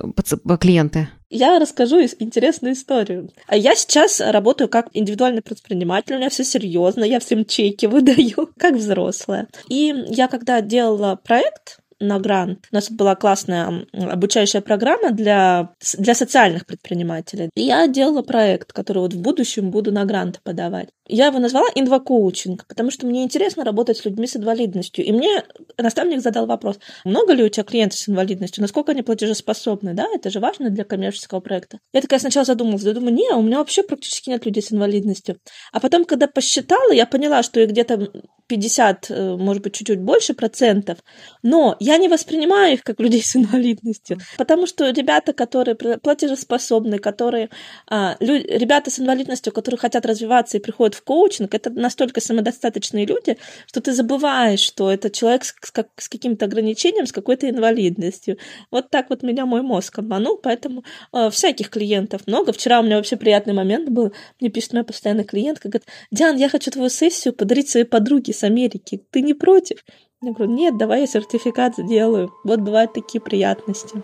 клиенты? 0.58 1.08
Я 1.36 1.58
расскажу 1.58 2.00
интересную 2.00 2.76
историю. 2.76 3.32
Я 3.50 3.74
сейчас 3.74 4.22
работаю 4.22 4.70
как 4.70 4.90
индивидуальный 4.94 5.42
предприниматель, 5.42 6.14
у 6.14 6.18
меня 6.20 6.30
все 6.30 6.44
серьезно, 6.44 7.04
я 7.04 7.20
всем 7.20 7.44
чеки 7.44 7.88
выдаю, 7.88 8.52
как 8.56 8.76
взрослая. 8.76 9.48
И 9.68 9.96
я 10.10 10.28
когда 10.28 10.62
делала 10.62 11.16
проект, 11.16 11.80
на 12.04 12.20
грант. 12.20 12.68
У 12.72 12.76
нас 12.76 12.92
была 12.92 13.16
классная 13.16 13.86
обучающая 13.94 14.62
программа 14.62 15.12
для, 15.12 15.74
для 15.98 16.14
социальных 16.14 16.66
предпринимателей. 16.66 17.50
И 17.56 17.64
я 17.64 17.88
делала 17.88 18.22
проект, 18.22 18.74
который 18.74 19.00
вот 19.00 19.14
в 19.14 19.22
будущем 19.22 19.72
буду 19.72 19.92
на 19.92 20.06
гранты 20.06 20.40
подавать. 20.44 20.90
Я 21.08 21.28
его 21.28 21.40
назвала 21.40 21.68
инвокоучинг, 21.76 22.66
потому 22.66 22.90
что 22.90 23.06
мне 23.06 23.24
интересно 23.24 23.66
работать 23.66 23.98
с 23.98 24.06
людьми 24.06 24.26
с 24.26 24.38
инвалидностью. 24.38 25.04
И 25.04 25.12
мне 25.12 25.44
наставник 25.78 26.22
задал 26.22 26.46
вопрос, 26.46 26.80
много 27.04 27.34
ли 27.34 27.44
у 27.44 27.50
тебя 27.50 27.64
клиентов 27.64 28.00
с 28.00 28.08
инвалидностью, 28.08 28.62
насколько 28.62 28.94
они 28.94 29.02
платежеспособны, 29.02 29.94
да, 29.94 30.08
это 30.14 30.30
же 30.30 30.40
важно 30.40 30.70
для 30.70 30.86
коммерческого 30.86 31.42
проекта. 31.42 31.80
Я 31.94 32.02
такая 32.02 32.20
сначала 32.20 32.46
задумалась, 32.46 32.84
я 32.84 32.94
думаю, 32.94 33.14
не, 33.14 33.30
у 33.34 33.42
меня 33.42 33.58
вообще 33.58 33.84
практически 33.84 34.30
нет 34.30 34.46
людей 34.46 34.64
с 34.64 34.72
инвалидностью. 34.72 35.38
А 35.74 35.80
потом, 35.80 36.06
когда 36.06 36.28
посчитала, 36.28 36.92
я 36.94 37.06
поняла, 37.06 37.44
что 37.44 37.60
их 37.60 37.70
где-то 37.70 38.10
50, 38.48 39.10
э, 39.10 39.36
может 39.38 39.64
быть, 39.64 39.74
чуть-чуть 39.74 40.00
больше 40.00 40.34
процентов, 40.34 41.00
но 41.42 41.76
я 41.80 41.98
не 41.98 42.08
воспринимаю 42.08 42.74
их 42.74 42.84
как 42.84 43.00
людей 43.00 43.22
с 43.22 43.36
инвалидностью, 43.36 44.20
потому 44.38 44.68
что 44.68 44.90
ребята, 44.90 45.34
которые 45.34 45.76
платежеспособны, 45.76 47.00
которые, 47.00 47.50
а, 47.88 48.18
лю, 48.20 48.36
ребята 48.36 48.92
с 48.92 49.00
инвалидностью, 49.00 49.54
которые 49.54 49.80
хотят 49.80 50.06
развиваться 50.06 50.58
и 50.58 50.60
приходят 50.60 50.96
в 50.96 51.04
коучинг, 51.04 51.54
это 51.54 51.70
настолько 51.70 52.22
самодостаточные 52.22 53.06
люди, 53.06 53.38
что 53.68 53.82
ты 53.82 53.94
забываешь, 53.94 54.60
что 54.60 54.92
это 54.92 55.10
человек 55.10 55.46
с, 55.46 55.54
как, 55.72 55.88
с 55.98 56.10
каким-то 56.10 56.46
ограничением, 56.46 57.06
с 57.06 57.12
какой-то 57.12 57.50
инвалидностью. 57.50 58.38
Вот 58.72 58.90
так 58.90 59.10
вот 59.10 59.24
меня 59.24 59.46
мой 59.46 59.62
мозг 59.62 60.00
обманул, 60.00 60.38
поэтому 60.38 60.84
э, 61.14 61.30
всяких 61.30 61.70
клиентов 61.70 62.28
много. 62.28 62.52
Вчера 62.52 62.80
у 62.80 62.84
меня 62.84 62.98
вообще 62.98 63.16
приятный 63.16 63.54
момент 63.54 63.90
был, 63.90 64.14
мне 64.40 64.50
пишет 64.50 64.74
моя 64.74 64.84
постоянная 64.84 65.26
клиентка, 65.26 65.70
говорит, 65.70 65.88
Диан, 66.12 66.36
я 66.38 66.50
хочу 66.50 66.72
твою 66.72 66.90
сессию 66.90 67.34
подарить 67.34 67.70
своей 67.70 67.86
подруге 67.86 68.33
с 68.34 68.44
Америки, 68.44 69.04
ты 69.12 69.22
не 69.22 69.34
против? 69.34 69.84
Я 70.22 70.34
говорю, 70.34 70.54
нет, 70.54 70.78
давай 70.78 71.02
я 71.02 71.08
сертификат 71.08 71.76
сделаю. 71.78 72.32
Вот 72.44 72.62
бывают 72.62 72.94
такие 72.94 73.20
приятности. 73.20 74.02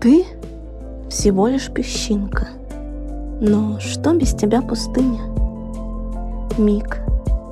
Ты 0.00 0.24
всего 1.08 1.48
лишь 1.48 1.70
песчинка. 1.70 2.48
Но 3.40 3.80
что 3.80 4.12
без 4.12 4.34
тебя 4.34 4.60
пустыня? 4.60 5.22
Миг 6.58 6.98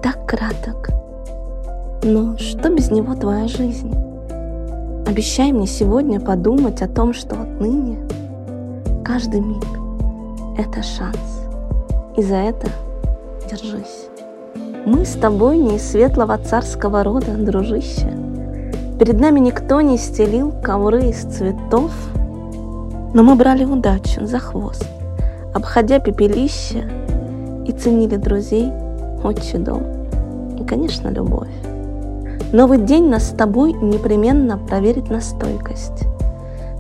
так 0.03 0.27
краток. 0.27 0.91
Но 2.03 2.37
что 2.37 2.69
без 2.71 2.91
него 2.91 3.15
твоя 3.15 3.49
жизнь? 3.49 3.93
Обещай 5.07 5.51
мне 5.53 5.67
сегодня 5.67 6.21
подумать 6.21 6.83
о 6.83 6.89
том, 6.89 7.15
что 7.15 7.41
отныне 7.41 8.07
каждый 9.05 9.41
миг— 9.41 9.65
это 10.59 10.83
шанс. 10.83 11.47
И 12.17 12.23
за 12.23 12.37
это 12.37 12.69
держись. 13.51 14.09
Мы 14.85 15.05
с 15.05 15.13
тобой 15.13 15.59
не 15.59 15.77
из 15.77 15.91
светлого 15.91 16.39
царского 16.39 17.05
рода, 17.05 17.33
дружище. 17.33 18.13
Перед 18.99 19.21
нами 19.21 19.41
никто 19.41 19.81
не 19.81 19.97
стелил 19.97 20.53
ковры 20.63 21.11
из 21.11 21.23
цветов, 21.23 21.93
но 23.15 23.23
мы 23.23 23.35
брали 23.37 23.65
удачу 23.65 24.27
за 24.27 24.39
хвост, 24.39 24.87
обходя 25.55 25.99
пепелище 25.99 26.91
и 27.67 27.73
ценили 27.73 28.17
друзей, 28.17 28.73
отчий 29.23 29.59
дом 29.59 29.83
и, 30.59 30.65
конечно, 30.65 31.09
любовь. 31.09 31.49
Новый 32.53 32.79
день 32.79 33.09
нас 33.09 33.29
с 33.29 33.35
тобой 33.35 33.73
непременно 33.73 34.59
проверит 34.59 35.11
на 35.11 35.21
стойкость. 35.21 36.05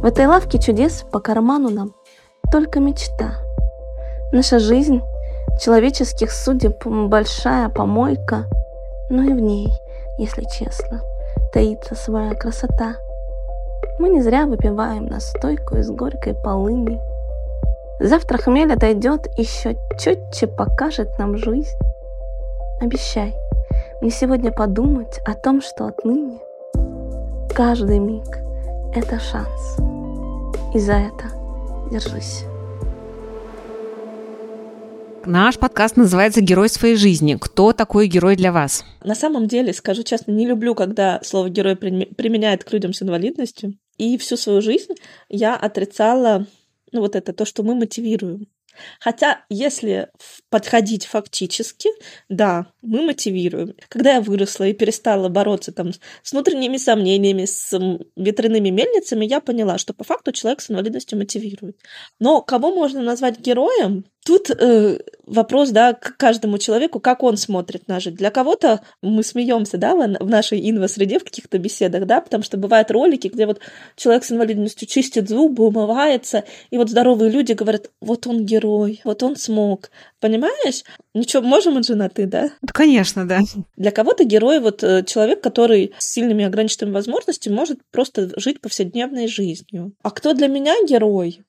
В 0.00 0.04
этой 0.04 0.26
лавке 0.26 0.58
чудес 0.58 1.04
по 1.10 1.20
карману 1.20 1.70
нам 1.70 1.92
только 2.50 2.80
мечта. 2.80 3.34
Наша 4.32 4.58
жизнь 4.58 5.02
человеческих 5.58 6.32
судеб 6.32 6.86
большая 6.86 7.68
помойка, 7.68 8.46
но 9.10 9.22
и 9.22 9.32
в 9.32 9.40
ней, 9.40 9.72
если 10.18 10.44
честно, 10.44 11.02
таится 11.52 11.94
своя 11.94 12.34
красота. 12.34 12.96
Мы 13.98 14.10
не 14.10 14.22
зря 14.22 14.46
выпиваем 14.46 15.06
настойку 15.06 15.76
из 15.76 15.90
горькой 15.90 16.34
полыни. 16.34 17.00
Завтра 18.00 18.38
хмель 18.38 18.72
отойдет, 18.72 19.26
еще 19.36 19.76
четче 19.98 20.46
покажет 20.46 21.18
нам 21.18 21.36
жизнь. 21.36 21.76
Обещай 22.80 23.34
мне 24.00 24.10
сегодня 24.10 24.52
подумать 24.52 25.20
о 25.24 25.34
том, 25.34 25.60
что 25.60 25.86
отныне 25.86 26.38
каждый 27.52 27.98
миг— 27.98 28.38
это 28.94 29.18
шанс. 29.18 29.78
И 30.72 30.78
за 30.78 30.92
это 30.92 31.24
держись. 31.90 32.44
Наш 35.26 35.58
подкаст 35.58 35.96
называется 35.96 36.40
«Герой 36.40 36.68
своей 36.68 36.96
жизни». 36.96 37.36
Кто 37.40 37.72
такой 37.72 38.06
герой 38.06 38.36
для 38.36 38.52
вас? 38.52 38.84
На 39.02 39.14
самом 39.14 39.46
деле, 39.46 39.72
скажу 39.72 40.02
честно, 40.02 40.32
не 40.32 40.46
люблю, 40.46 40.74
когда 40.74 41.20
слово 41.22 41.50
«герой» 41.50 41.76
применяет 41.76 42.64
к 42.64 42.72
людям 42.72 42.92
с 42.92 43.02
инвалидностью. 43.02 43.74
И 43.96 44.16
всю 44.16 44.36
свою 44.36 44.62
жизнь 44.62 44.94
я 45.28 45.56
отрицала 45.56 46.46
ну, 46.92 47.00
вот 47.00 47.16
это, 47.16 47.32
то, 47.32 47.44
что 47.44 47.62
мы 47.62 47.74
мотивируем. 47.74 48.46
Хотя, 49.00 49.44
если 49.48 50.08
подходить 50.50 51.04
фактически, 51.04 51.88
да, 52.28 52.66
мы 52.82 53.02
мотивируем. 53.02 53.74
Когда 53.88 54.14
я 54.14 54.20
выросла 54.20 54.64
и 54.64 54.72
перестала 54.72 55.28
бороться 55.28 55.72
там 55.72 55.92
с 56.22 56.32
внутренними 56.32 56.76
сомнениями, 56.76 57.44
с 57.44 57.76
ветряными 58.16 58.70
мельницами, 58.70 59.24
я 59.24 59.40
поняла, 59.40 59.78
что 59.78 59.94
по 59.94 60.04
факту 60.04 60.32
человек 60.32 60.60
с 60.60 60.70
инвалидностью 60.70 61.18
мотивирует. 61.18 61.76
Но 62.18 62.40
кого 62.40 62.72
можно 62.72 63.02
назвать 63.02 63.40
героем? 63.40 64.04
Тут 64.24 64.50
э, 64.50 64.98
вопрос, 65.26 65.70
да, 65.70 65.94
к 65.94 66.16
каждому 66.16 66.58
человеку, 66.58 67.00
как 67.00 67.22
он 67.22 67.36
смотрит 67.36 67.88
на 67.88 68.00
жизнь. 68.00 68.16
Для 68.16 68.30
кого-то 68.30 68.82
мы 69.02 69.22
смеемся, 69.22 69.78
да, 69.78 69.94
в 69.94 70.28
нашей 70.28 70.70
инво-среде 70.70 71.18
в 71.18 71.24
каких-то 71.24 71.58
беседах, 71.58 72.06
да, 72.06 72.20
потому 72.20 72.42
что 72.42 72.56
бывают 72.56 72.90
ролики, 72.90 73.28
где 73.28 73.46
вот 73.46 73.60
человек 73.96 74.24
с 74.24 74.32
инвалидностью 74.32 74.86
чистит 74.88 75.28
зубы, 75.28 75.66
умывается, 75.66 76.44
и 76.70 76.78
вот 76.78 76.90
здоровые 76.90 77.30
люди 77.30 77.52
говорят, 77.52 77.90
вот 78.00 78.26
он 78.26 78.44
герой, 78.44 79.00
вот 79.04 79.22
он 79.22 79.36
смог. 79.36 79.90
Понимаешь? 80.20 80.82
Ничего, 81.14 81.42
можем 81.42 81.76
он 81.76 81.84
женатый, 81.84 82.26
да? 82.26 82.50
Да, 82.62 82.72
конечно, 82.72 83.26
да. 83.26 83.40
Для 83.76 83.92
кого-то 83.92 84.24
герой 84.24 84.60
вот 84.60 84.82
э, 84.82 85.04
человек, 85.04 85.40
который 85.40 85.94
с 85.98 86.12
сильными 86.12 86.44
ограниченными 86.44 86.94
возможностями 86.94 87.54
может 87.54 87.78
просто 87.92 88.38
жить 88.38 88.60
повседневной 88.60 89.28
жизнью. 89.28 89.92
А 90.02 90.10
кто 90.10 90.34
для 90.34 90.48
меня 90.48 90.74
герой? 90.86 91.42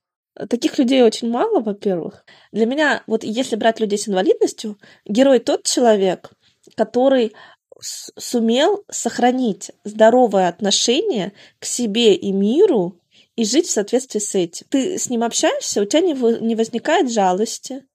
Таких 0.47 0.77
людей 0.77 1.03
очень 1.03 1.29
мало, 1.29 1.59
во-первых. 1.61 2.25
Для 2.51 2.65
меня, 2.65 3.03
вот 3.07 3.23
если 3.23 3.55
брать 3.55 3.79
людей 3.79 3.97
с 3.97 4.07
инвалидностью, 4.07 4.77
герой 5.05 5.39
тот 5.39 5.63
человек, 5.63 6.31
который 6.75 7.33
сумел 7.81 8.83
сохранить 8.89 9.71
здоровое 9.83 10.47
отношение 10.47 11.33
к 11.59 11.65
себе 11.65 12.15
и 12.15 12.31
миру 12.31 12.99
и 13.35 13.45
жить 13.45 13.67
в 13.67 13.71
соответствии 13.71 14.19
с 14.19 14.35
этим. 14.35 14.67
Ты 14.69 14.97
с 14.97 15.09
ним 15.09 15.23
общаешься, 15.23 15.81
у 15.81 15.85
тебя 15.85 16.01
не, 16.01 16.13
не 16.41 16.55
возникает 16.55 17.11
жалости, 17.11 17.85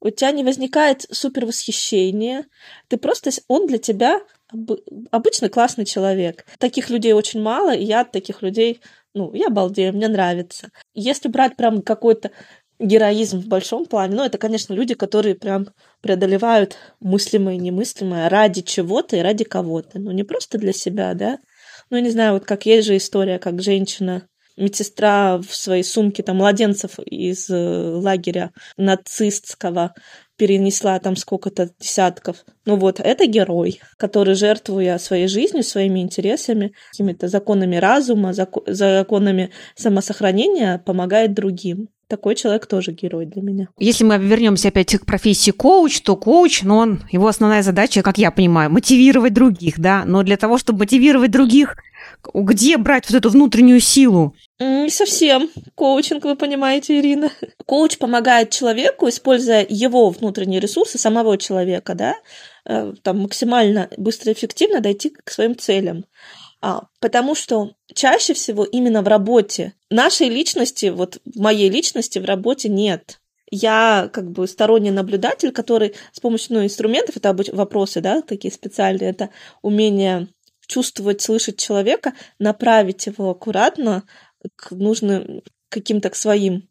у 0.00 0.10
тебя 0.10 0.30
не 0.30 0.44
возникает 0.44 1.06
супер 1.10 1.46
восхищения. 1.46 2.46
Ты 2.88 2.96
просто, 2.96 3.30
он 3.48 3.66
для 3.66 3.78
тебя 3.78 4.20
обычно 5.10 5.48
классный 5.48 5.84
человек. 5.84 6.46
Таких 6.58 6.90
людей 6.90 7.12
очень 7.12 7.42
мало, 7.42 7.74
и 7.74 7.84
я 7.84 8.02
от 8.02 8.12
таких 8.12 8.42
людей 8.42 8.80
ну, 9.14 9.32
я 9.32 9.48
балдею, 9.48 9.94
мне 9.94 10.08
нравится. 10.08 10.70
Если 10.94 11.28
брать 11.28 11.56
прям 11.56 11.82
какой-то 11.82 12.30
героизм 12.78 13.40
в 13.40 13.46
большом 13.46 13.86
плане, 13.86 14.16
ну, 14.16 14.24
это, 14.24 14.38
конечно, 14.38 14.74
люди, 14.74 14.94
которые 14.94 15.36
прям 15.36 15.68
преодолевают 16.00 16.76
мыслимое 17.00 17.54
и 17.54 17.58
немыслимое 17.58 18.28
ради 18.28 18.62
чего-то 18.62 19.16
и 19.16 19.20
ради 19.20 19.44
кого-то. 19.44 19.98
Ну, 19.98 20.10
не 20.10 20.24
просто 20.24 20.58
для 20.58 20.72
себя, 20.72 21.14
да. 21.14 21.38
Ну, 21.90 21.98
не 21.98 22.10
знаю, 22.10 22.34
вот 22.34 22.44
как 22.44 22.66
есть 22.66 22.86
же 22.86 22.96
история, 22.96 23.38
как 23.38 23.62
женщина 23.62 24.26
медсестра 24.56 25.38
в 25.38 25.54
своей 25.54 25.82
сумке 25.82 26.22
там 26.22 26.36
младенцев 26.36 26.98
из 27.00 27.50
э, 27.50 27.54
лагеря 27.56 28.52
нацистского 28.76 29.94
перенесла 30.36 30.98
там 30.98 31.16
сколько-то 31.16 31.70
десятков. 31.78 32.44
Ну 32.66 32.76
вот, 32.76 33.00
это 33.00 33.26
герой, 33.26 33.80
который, 33.96 34.34
жертвуя 34.34 34.98
своей 34.98 35.28
жизнью, 35.28 35.62
своими 35.62 36.00
интересами, 36.00 36.72
какими-то 36.90 37.28
законами 37.28 37.76
разума, 37.76 38.32
законами 38.32 39.50
самосохранения, 39.76 40.82
помогает 40.84 41.34
другим. 41.34 41.88
Такой 42.06 42.34
человек 42.34 42.66
тоже 42.66 42.92
герой 42.92 43.24
для 43.24 43.40
меня. 43.40 43.68
Если 43.78 44.04
мы 44.04 44.18
вернемся 44.18 44.68
опять 44.68 44.94
к 44.94 45.06
профессии 45.06 45.52
коуч, 45.52 46.02
то 46.02 46.16
коуч, 46.16 46.62
ну, 46.62 46.76
он, 46.76 47.02
его 47.10 47.26
основная 47.26 47.62
задача, 47.62 48.02
как 48.02 48.18
я 48.18 48.30
понимаю, 48.30 48.70
мотивировать 48.70 49.32
других, 49.32 49.80
да, 49.80 50.04
но 50.04 50.22
для 50.22 50.36
того, 50.36 50.58
чтобы 50.58 50.80
мотивировать 50.80 51.30
других, 51.30 51.76
где 52.32 52.76
брать 52.76 53.08
вот 53.08 53.16
эту 53.16 53.30
внутреннюю 53.30 53.80
силу? 53.80 54.34
Не 54.58 54.90
совсем. 54.90 55.50
Коучинг, 55.74 56.24
вы 56.24 56.36
понимаете, 56.36 56.98
Ирина. 56.98 57.30
Коуч 57.66 57.98
помогает 57.98 58.50
человеку, 58.50 59.08
используя 59.08 59.66
его 59.68 60.10
внутренние 60.10 60.60
ресурсы 60.60 60.98
самого 60.98 61.36
человека, 61.38 61.94
да, 61.94 62.14
э, 62.64 62.92
там 63.02 63.20
максимально 63.20 63.88
быстро 63.96 64.30
и 64.30 64.34
эффективно 64.34 64.80
дойти 64.80 65.10
к 65.10 65.30
своим 65.30 65.56
целям. 65.56 66.04
А, 66.66 66.84
потому 66.98 67.34
что 67.34 67.72
чаще 67.92 68.32
всего 68.32 68.64
именно 68.64 69.02
в 69.02 69.08
работе 69.08 69.74
нашей 69.90 70.30
личности, 70.30 70.86
вот 70.86 71.18
моей 71.34 71.68
личности 71.68 72.18
в 72.18 72.24
работе 72.24 72.70
нет. 72.70 73.20
Я 73.50 74.08
как 74.12 74.30
бы 74.30 74.48
сторонний 74.48 74.90
наблюдатель, 74.90 75.52
который 75.52 75.94
с 76.12 76.20
помощью 76.20 76.54
ну, 76.54 76.64
инструментов, 76.64 77.18
это 77.18 77.36
вопросы, 77.52 78.00
да, 78.00 78.22
такие 78.22 78.50
специальные, 78.50 79.10
это 79.10 79.28
умение 79.60 80.28
чувствовать, 80.66 81.20
слышать 81.20 81.58
человека, 81.58 82.14
направить 82.38 83.06
его 83.06 83.30
аккуратно 83.30 84.04
к 84.56 84.72
нужным 84.72 85.42
каким-то 85.68 86.10
к 86.10 86.16
своим 86.16 86.68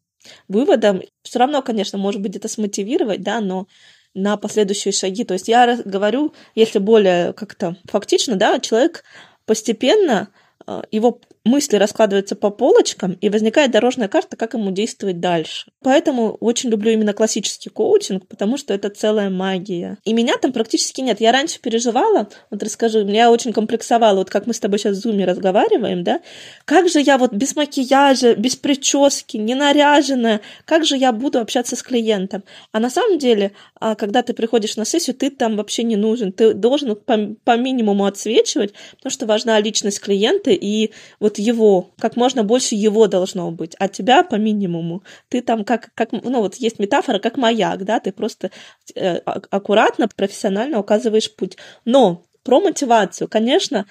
выводам. 0.48 1.02
Все 1.24 1.40
равно, 1.40 1.62
конечно, 1.62 1.98
может 1.98 2.22
быть, 2.22 2.36
это 2.36 2.48
смотивировать, 2.48 3.22
да, 3.22 3.42
но 3.42 3.68
на 4.14 4.38
последующие 4.38 4.92
шаги. 4.92 5.24
То 5.24 5.34
есть 5.34 5.48
я 5.48 5.82
говорю, 5.84 6.34
если 6.56 6.80
более 6.80 7.34
как-то 7.34 7.78
фактично, 7.86 8.36
да, 8.36 8.60
человек 8.60 9.04
постепенно 9.46 10.30
Э, 10.68 10.82
его 10.92 11.20
мысли 11.46 11.76
раскладываются 11.76 12.36
по 12.36 12.50
полочкам, 12.50 13.18
и 13.20 13.30
возникает 13.30 13.72
дорожная 13.72 14.08
карта, 14.08 14.38
как 14.38 14.54
ему 14.54 14.72
действовать 14.72 15.20
дальше. 15.20 15.72
Поэтому 15.82 16.38
очень 16.40 16.70
люблю 16.70 16.92
именно 16.92 17.14
классический 17.14 17.70
коучинг, 17.70 18.28
потому 18.28 18.58
что 18.58 18.74
это 18.74 18.90
целая 18.90 19.30
магия. 19.30 19.98
И 20.06 20.14
меня 20.14 20.38
там 20.38 20.54
практически 20.54 21.02
нет. 21.02 21.20
Я 21.20 21.32
раньше 21.32 21.60
переживала, 21.60 22.30
вот 22.50 22.64
расскажу, 22.64 23.06
я 23.08 23.30
очень 23.30 23.52
комплексовала, 23.52 24.20
вот 24.20 24.30
как 24.30 24.48
мы 24.48 24.54
с 24.54 24.60
тобой 24.60 24.80
сейчас 24.80 24.98
в 24.98 25.02
зуме 25.02 25.26
разговариваем, 25.26 26.04
да, 26.04 26.22
как 26.66 26.88
же 26.90 27.02
я 27.02 27.18
вот 27.18 27.34
без 27.34 27.56
макияжа, 27.56 28.36
без 28.36 28.56
прически, 28.56 29.38
не 29.38 29.56
наряженная, 29.56 30.42
как 30.66 30.86
же 30.86 30.96
я 30.96 31.12
буду 31.12 31.40
общаться 31.40 31.76
с 31.76 31.84
клиентом? 31.84 32.44
А 32.72 32.80
на 32.80 32.90
самом 32.90 33.18
деле, 33.18 33.52
а, 33.80 33.96
когда 33.96 34.24
ты 34.24 34.34
приходишь 34.34 34.78
на 34.78 34.86
сессию, 34.86 35.16
ты 35.16 35.30
там 35.30 35.58
вообще 35.58 35.84
не 35.84 35.98
нужен, 35.98 36.32
ты 36.32 36.54
должен 36.54 36.96
по, 36.96 37.36
по 37.44 37.58
минимуму 37.58 38.06
отсвечивать, 38.06 38.74
потому 38.98 39.12
что 39.12 39.26
важна 39.26 39.60
личность 39.60 40.00
клиента, 40.00 40.52
и 40.52 40.92
вот 41.20 41.33
его, 41.40 41.92
как 42.00 42.16
можно 42.16 42.44
больше 42.44 42.76
его 42.76 43.08
должно 43.08 43.52
быть, 43.52 43.76
а 43.80 43.88
тебя 43.88 44.24
по 44.24 44.36
минимуму. 44.36 45.04
Ты 45.30 45.42
там 45.42 45.64
как, 45.64 45.92
как 45.96 46.12
ну 46.12 46.40
вот 46.42 46.56
есть 46.56 46.80
метафора, 46.80 47.20
как 47.20 47.38
маяк, 47.38 47.84
да, 47.84 48.00
ты 48.00 48.12
просто 48.12 48.52
э, 48.96 49.18
аккуратно, 49.18 50.08
профессионально 50.08 50.80
указываешь 50.80 51.34
путь. 51.36 51.58
Но 51.86 52.24
про 52.44 52.60
мотивацию, 52.60 53.28
конечно, 53.28 53.86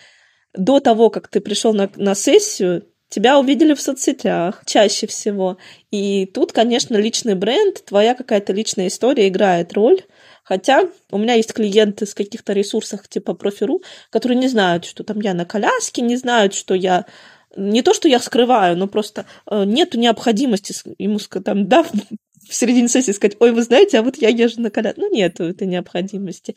до 0.54 0.80
того, 0.80 1.10
как 1.10 1.28
ты 1.28 1.40
пришел 1.40 1.72
на, 1.72 1.90
на 1.96 2.14
сессию, 2.14 2.86
тебя 3.08 3.38
увидели 3.38 3.74
в 3.74 3.80
соцсетях 3.80 4.62
чаще 4.66 5.06
всего. 5.06 5.58
И 5.90 6.26
тут, 6.26 6.52
конечно, 6.52 6.96
личный 6.96 7.34
бренд, 7.34 7.84
твоя 7.84 8.14
какая-то 8.14 8.52
личная 8.52 8.88
история 8.88 9.28
играет 9.28 9.72
роль 9.74 10.00
Хотя 10.42 10.88
у 11.10 11.18
меня 11.18 11.34
есть 11.34 11.52
клиенты 11.52 12.06
с 12.06 12.14
каких-то 12.14 12.52
ресурсах 12.52 13.08
типа 13.08 13.34
профи.ру, 13.34 13.82
которые 14.10 14.38
не 14.38 14.48
знают, 14.48 14.84
что 14.84 15.04
там 15.04 15.20
я 15.20 15.34
на 15.34 15.44
коляске, 15.44 16.02
не 16.02 16.16
знают, 16.16 16.54
что 16.54 16.74
я 16.74 17.06
не 17.56 17.82
то, 17.82 17.94
что 17.94 18.08
я 18.08 18.18
скрываю, 18.18 18.76
но 18.76 18.88
просто 18.88 19.26
э, 19.50 19.64
нету 19.64 19.98
необходимости 19.98 20.74
ему 20.98 21.18
там, 21.18 21.68
да, 21.68 21.84
в 22.48 22.54
середине 22.54 22.88
сессии 22.88 23.12
сказать, 23.12 23.36
ой, 23.40 23.52
вы 23.52 23.62
знаете, 23.62 23.98
а 23.98 24.02
вот 24.02 24.16
я 24.16 24.28
езжу 24.28 24.60
на 24.60 24.70
коляске. 24.70 25.00
Ну, 25.00 25.12
нету 25.12 25.44
этой 25.44 25.66
необходимости. 25.66 26.56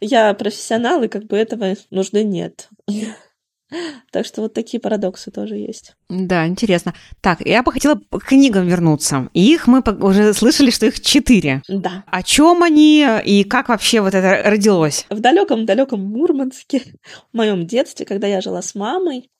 Я 0.00 0.32
профессионал, 0.34 1.02
и 1.02 1.08
как 1.08 1.24
бы 1.24 1.36
этого 1.36 1.74
нужды 1.90 2.24
нет. 2.24 2.68
Так 4.10 4.26
что 4.26 4.42
вот 4.42 4.54
такие 4.54 4.80
парадоксы 4.80 5.30
тоже 5.30 5.56
есть. 5.56 5.94
Да, 6.08 6.46
интересно. 6.46 6.94
Так, 7.20 7.40
я 7.40 7.62
бы 7.62 7.72
хотела 7.72 8.00
к 8.10 8.24
книгам 8.24 8.66
вернуться. 8.66 9.28
Их 9.32 9.66
мы 9.66 9.82
уже 10.00 10.32
слышали, 10.34 10.70
что 10.70 10.86
их 10.86 11.00
четыре. 11.00 11.62
Да. 11.68 12.04
О 12.06 12.22
чем 12.22 12.62
они 12.62 13.06
и 13.24 13.44
как 13.44 13.68
вообще 13.68 14.00
вот 14.00 14.14
это 14.14 14.48
родилось? 14.48 15.06
В 15.10 15.20
далеком-далеком 15.20 16.00
Мурманске, 16.00 16.82
в 17.32 17.36
моем 17.36 17.66
детстве, 17.66 18.06
когда 18.06 18.26
я 18.26 18.40
жила 18.40 18.62
с 18.62 18.74
мамой, 18.74 19.30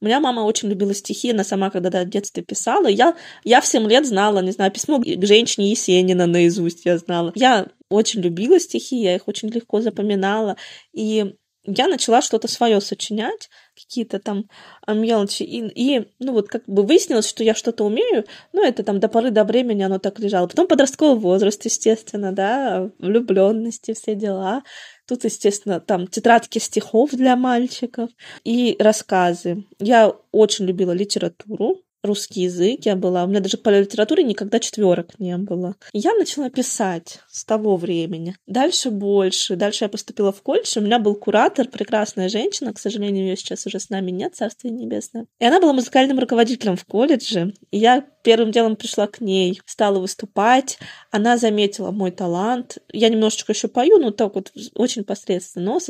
у 0.00 0.06
меня 0.06 0.20
мама 0.20 0.40
очень 0.40 0.68
любила 0.68 0.92
стихи, 0.94 1.30
она 1.30 1.44
сама 1.44 1.70
когда-то 1.70 2.02
в 2.02 2.10
детстве 2.10 2.42
писала. 2.42 2.88
Я, 2.88 3.16
я 3.44 3.60
в 3.60 3.66
7 3.66 3.88
лет 3.88 4.06
знала, 4.06 4.40
не 4.40 4.50
знаю, 4.50 4.70
письмо 4.70 5.00
к 5.00 5.24
женщине 5.24 5.70
Есенина 5.70 6.26
наизусть 6.26 6.84
я 6.84 6.98
знала. 6.98 7.32
Я 7.34 7.68
очень 7.88 8.20
любила 8.20 8.58
стихи, 8.58 9.00
я 9.00 9.14
их 9.14 9.28
очень 9.28 9.48
легко 9.48 9.80
запоминала. 9.80 10.56
И 10.92 11.34
я 11.66 11.88
начала 11.88 12.20
что-то 12.20 12.48
свое 12.48 12.80
сочинять, 12.80 13.48
какие-то 13.74 14.18
там 14.18 14.48
а, 14.86 14.94
мелочи, 14.94 15.42
и, 15.42 15.66
и, 15.68 16.08
ну, 16.18 16.32
вот 16.32 16.48
как 16.48 16.64
бы 16.66 16.82
выяснилось, 16.84 17.28
что 17.28 17.42
я 17.42 17.54
что-то 17.54 17.84
умею, 17.84 18.24
ну, 18.52 18.62
это 18.62 18.82
там 18.82 19.00
до 19.00 19.08
поры 19.08 19.30
до 19.30 19.44
времени 19.44 19.82
оно 19.82 19.98
так 19.98 20.18
лежало. 20.18 20.46
Потом 20.46 20.66
подростковый 20.66 21.18
возраст, 21.18 21.64
естественно, 21.64 22.32
да, 22.32 22.90
влюбленности, 22.98 23.94
все 23.94 24.14
дела. 24.14 24.62
Тут, 25.06 25.24
естественно, 25.24 25.80
там 25.80 26.06
тетрадки 26.06 26.58
стихов 26.58 27.10
для 27.10 27.36
мальчиков 27.36 28.10
и 28.44 28.76
рассказы. 28.78 29.64
Я 29.78 30.14
очень 30.32 30.66
любила 30.66 30.92
литературу, 30.92 31.80
русский 32.04 32.42
язык 32.42 32.80
я 32.84 32.96
была. 32.96 33.24
У 33.24 33.26
меня 33.26 33.40
даже 33.40 33.56
по 33.56 33.70
литературе 33.70 34.22
никогда 34.22 34.60
четверок 34.60 35.18
не 35.18 35.36
было. 35.36 35.74
я 35.92 36.14
начала 36.14 36.50
писать 36.50 37.20
с 37.28 37.44
того 37.44 37.76
времени. 37.76 38.36
Дальше 38.46 38.90
больше. 38.90 39.56
Дальше 39.56 39.84
я 39.84 39.88
поступила 39.88 40.32
в 40.32 40.42
колледж. 40.42 40.78
У 40.78 40.82
меня 40.82 40.98
был 40.98 41.14
куратор, 41.14 41.68
прекрасная 41.68 42.28
женщина. 42.28 42.72
К 42.72 42.78
сожалению, 42.78 43.26
ее 43.26 43.36
сейчас 43.36 43.66
уже 43.66 43.80
с 43.80 43.90
нами 43.90 44.10
нет, 44.10 44.36
царствие 44.36 44.72
небесное. 44.72 45.26
И 45.40 45.44
она 45.44 45.60
была 45.60 45.72
музыкальным 45.72 46.18
руководителем 46.18 46.76
в 46.76 46.84
колледже. 46.84 47.54
И 47.70 47.78
я 47.78 48.04
первым 48.22 48.50
делом 48.50 48.76
пришла 48.76 49.06
к 49.06 49.20
ней, 49.20 49.60
стала 49.66 49.98
выступать. 49.98 50.78
Она 51.10 51.36
заметила 51.36 51.90
мой 51.90 52.10
талант. 52.10 52.78
Я 52.92 53.08
немножечко 53.08 53.52
еще 53.52 53.68
пою, 53.68 53.98
но 53.98 54.10
так 54.10 54.34
вот 54.34 54.52
очень 54.74 55.04
посредственно. 55.04 55.64
Но 55.64 55.80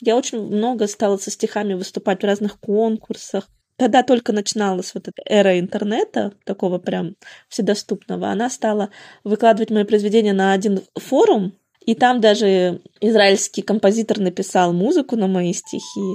я 0.00 0.16
очень 0.16 0.40
много 0.40 0.86
стала 0.86 1.16
со 1.18 1.30
стихами 1.30 1.74
выступать 1.74 2.22
в 2.22 2.26
разных 2.26 2.58
конкурсах 2.60 3.48
когда 3.78 4.02
только 4.02 4.32
начиналась 4.32 4.92
вот 4.94 5.08
эта 5.08 5.22
эра 5.24 5.58
интернета, 5.58 6.32
такого 6.44 6.78
прям 6.78 7.14
вседоступного, 7.48 8.28
она 8.28 8.50
стала 8.50 8.90
выкладывать 9.24 9.70
мои 9.70 9.84
произведения 9.84 10.32
на 10.32 10.52
один 10.52 10.80
форум, 10.96 11.52
и 11.86 11.94
там 11.94 12.20
даже 12.20 12.82
израильский 13.00 13.62
композитор 13.62 14.18
написал 14.18 14.72
музыку 14.72 15.16
на 15.16 15.28
мои 15.28 15.52
стихи, 15.52 16.14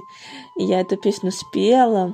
и 0.60 0.66
я 0.66 0.82
эту 0.82 0.98
песню 0.98 1.32
спела. 1.32 2.14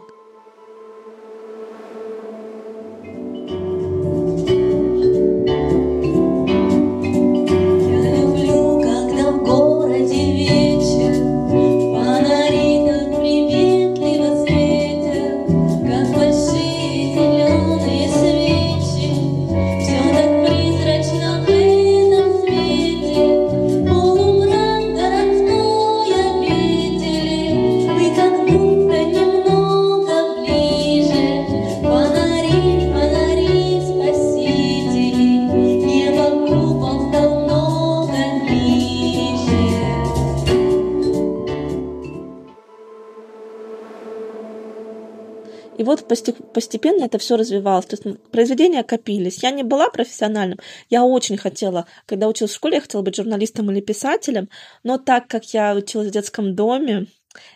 Вот 45.89 46.07
постепенно 46.07 47.05
это 47.05 47.17
все 47.17 47.35
развивалось. 47.35 47.85
То 47.85 47.95
есть 47.95 48.21
произведения 48.31 48.83
копились. 48.83 49.41
Я 49.41 49.51
не 49.51 49.63
была 49.63 49.89
профессиональным. 49.89 50.59
Я 50.89 51.03
очень 51.03 51.37
хотела, 51.37 51.87
когда 52.05 52.27
училась 52.27 52.51
в 52.51 52.55
школе, 52.55 52.75
я 52.75 52.81
хотела 52.81 53.01
быть 53.01 53.15
журналистом 53.15 53.71
или 53.71 53.81
писателем, 53.81 54.49
но 54.83 54.97
так 54.97 55.27
как 55.27 55.45
я 55.53 55.73
училась 55.73 56.09
в 56.09 56.11
детском 56.11 56.55
доме, 56.55 57.07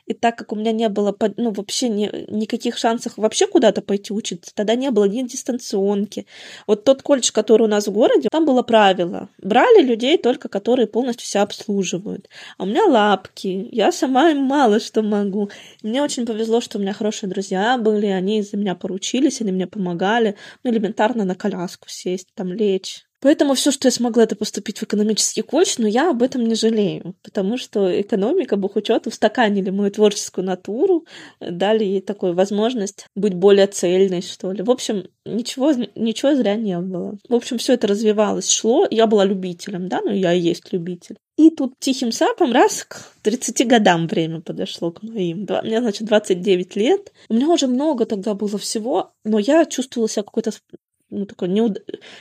и 0.05 0.13
так 0.13 0.37
как 0.37 0.51
у 0.51 0.55
меня 0.55 0.71
не 0.71 0.89
было 0.89 1.15
ну, 1.37 1.51
вообще 1.51 1.89
ни, 1.89 2.09
никаких 2.31 2.77
шансов 2.77 3.13
вообще 3.17 3.47
куда-то 3.47 3.81
пойти 3.81 4.13
учиться, 4.13 4.51
тогда 4.53 4.75
не 4.75 4.91
было 4.91 5.05
ни 5.05 5.23
дистанционки. 5.23 6.25
Вот 6.67 6.83
тот 6.83 7.01
колледж, 7.01 7.31
который 7.31 7.63
у 7.63 7.67
нас 7.67 7.87
в 7.87 7.91
городе, 7.91 8.29
там 8.31 8.45
было 8.45 8.63
правило. 8.63 9.29
Брали 9.37 9.81
людей 9.81 10.17
только, 10.17 10.49
которые 10.49 10.87
полностью 10.87 11.27
себя 11.27 11.43
обслуживают. 11.43 12.29
А 12.57 12.63
у 12.63 12.65
меня 12.65 12.85
лапки, 12.85 13.69
я 13.71 13.91
сама 13.91 14.33
мало 14.33 14.79
что 14.79 15.01
могу. 15.01 15.49
мне 15.81 16.01
очень 16.01 16.25
повезло, 16.25 16.61
что 16.61 16.77
у 16.77 16.81
меня 16.81 16.93
хорошие 16.93 17.29
друзья 17.29 17.77
были, 17.77 18.07
они 18.07 18.41
за 18.41 18.57
меня 18.57 18.75
поручились, 18.75 19.41
они 19.41 19.51
мне 19.51 19.67
помогали. 19.67 20.35
Ну, 20.63 20.71
элементарно 20.71 21.25
на 21.25 21.35
коляску 21.35 21.89
сесть, 21.89 22.27
там 22.35 22.51
лечь. 22.51 23.05
Поэтому 23.23 23.53
все, 23.53 23.71
что 23.71 23.87
я 23.87 23.91
смогла, 23.91 24.23
это 24.23 24.35
поступить 24.35 24.79
в 24.79 24.83
экономический 24.83 25.43
колледж, 25.43 25.75
но 25.77 25.87
я 25.87 26.09
об 26.09 26.21
этом 26.21 26.45
не 26.45 26.55
жалею, 26.55 27.15
потому 27.23 27.57
что 27.57 28.01
экономика, 28.01 28.57
бухучет 28.57 29.07
устаканили 29.07 29.69
мою 29.69 29.91
творческую 29.91 30.43
натуру, 30.43 31.05
дали 31.39 31.85
ей 31.85 32.01
такую 32.01 32.33
возможность 32.33 33.07
быть 33.15 33.33
более 33.33 33.67
цельной, 33.67 34.21
что 34.21 34.51
ли. 34.51 34.61
В 34.61 34.69
общем, 34.69 35.05
ничего, 35.25 35.71
ничего 35.95 36.35
зря 36.35 36.55
не 36.55 36.77
было. 36.77 37.17
В 37.29 37.33
общем, 37.33 37.59
все 37.59 37.73
это 37.73 37.87
развивалось, 37.87 38.49
шло. 38.49 38.85
Я 38.91 39.07
была 39.07 39.23
любителем, 39.23 39.87
да, 39.87 40.01
ну 40.03 40.11
я 40.11 40.33
и 40.33 40.41
есть 40.41 40.73
любитель. 40.73 41.15
И 41.37 41.49
тут 41.49 41.73
тихим 41.79 42.11
сапом 42.11 42.51
раз 42.51 42.83
к 42.83 43.13
30 43.23 43.65
годам 43.67 44.07
время 44.07 44.41
подошло 44.41 44.91
к 44.91 45.01
моим. 45.01 45.47
Мне, 45.63 45.79
значит, 45.79 46.07
29 46.07 46.75
лет. 46.75 47.11
У 47.29 47.33
меня 47.33 47.49
уже 47.49 47.67
много 47.67 48.05
тогда 48.05 48.35
было 48.35 48.59
всего, 48.59 49.13
но 49.23 49.39
я 49.39 49.65
чувствовала 49.65 50.09
себя 50.09 50.23
какой-то 50.23 50.51
ну, 51.13 51.25
такой, 51.25 51.47
неуд... 51.49 51.79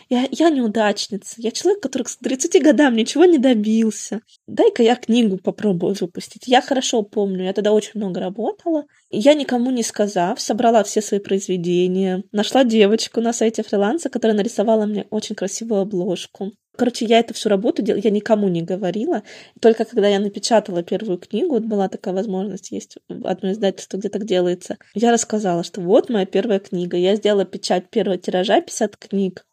я, 0.09 0.29
я 0.31 0.51
неудачница, 0.51 1.37
я 1.39 1.51
человек, 1.51 1.83
который 1.83 2.03
к 2.03 2.11
30 2.11 2.63
годам 2.63 2.95
ничего 2.95 3.25
не 3.25 3.39
добился. 3.39 4.21
Дай-ка 4.47 4.83
я 4.83 4.97
книгу 4.97 5.39
попробую 5.39 5.97
выпустить. 5.99 6.47
Я 6.47 6.61
хорошо 6.61 7.03
помню, 7.03 7.45
я 7.45 7.53
тогда 7.53 7.73
очень 7.73 7.93
много 7.95 8.21
работала. 8.21 8.85
Я 9.11 9.35
никому 9.35 9.71
не 9.71 9.83
сказав, 9.83 10.41
собрала 10.41 10.85
все 10.85 11.01
свои 11.01 11.21
произведения, 11.21 12.23
нашла 12.33 12.65
девочку 12.65 13.21
на 13.21 13.33
сайте 13.33 13.63
фриланса, 13.63 14.11
которая 14.11 14.37
нарисовала 14.37 14.87
мне 14.87 15.07
очень 15.11 15.35
красивую 15.35 15.83
обложку. 15.83 16.53
Короче, 16.77 17.05
я 17.05 17.19
эту 17.21 17.35
всю 17.35 17.51
работу 17.51 17.83
делала, 17.83 18.01
я 18.03 18.11
никому 18.11 18.49
не 18.49 18.63
говорила. 18.63 19.23
Только 19.61 19.85
когда 19.85 20.09
я 20.09 20.19
напечатала 20.19 20.83
первую 20.83 21.19
книгу, 21.19 21.51
вот 21.51 21.65
была 21.65 21.89
такая 21.89 22.15
возможность, 22.15 22.71
есть 22.71 22.97
одно 23.09 23.53
издательство, 23.53 23.99
где 23.99 24.09
так 24.09 24.25
делается, 24.25 24.79
я 24.95 25.13
рассказала, 25.13 25.65
что 25.65 25.83
вот 25.83 26.09
моя 26.09 26.25
первая 26.25 26.61
книга. 26.61 26.97
Я 26.97 27.17
сделала 27.17 27.45
печать 27.45 27.91
первого 27.91 28.17
тиража, 28.17 28.61
50 28.63 28.97
книг. 28.97 29.45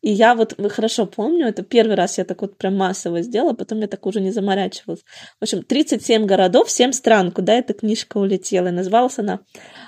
И 0.00 0.10
я 0.10 0.34
вот 0.34 0.56
хорошо 0.72 1.06
помню, 1.06 1.46
это 1.46 1.62
первый 1.62 1.94
раз 1.94 2.18
я 2.18 2.24
так 2.24 2.40
вот 2.40 2.58
прям 2.58 2.76
массово 2.76 3.22
сделала, 3.22 3.52
потом 3.52 3.80
я 3.80 3.86
так 3.86 4.04
уже 4.04 4.20
не 4.20 4.32
заморачивалась. 4.32 5.04
В 5.38 5.42
общем, 5.42 5.62
37 5.62 6.26
городов, 6.26 6.70
7 6.70 6.90
стран, 6.90 7.30
куда 7.30 7.54
эта 7.54 7.72
книжка 7.72 8.16
улетела. 8.18 8.68
И 8.68 8.72
называлась 8.72 9.18
она 9.18 9.40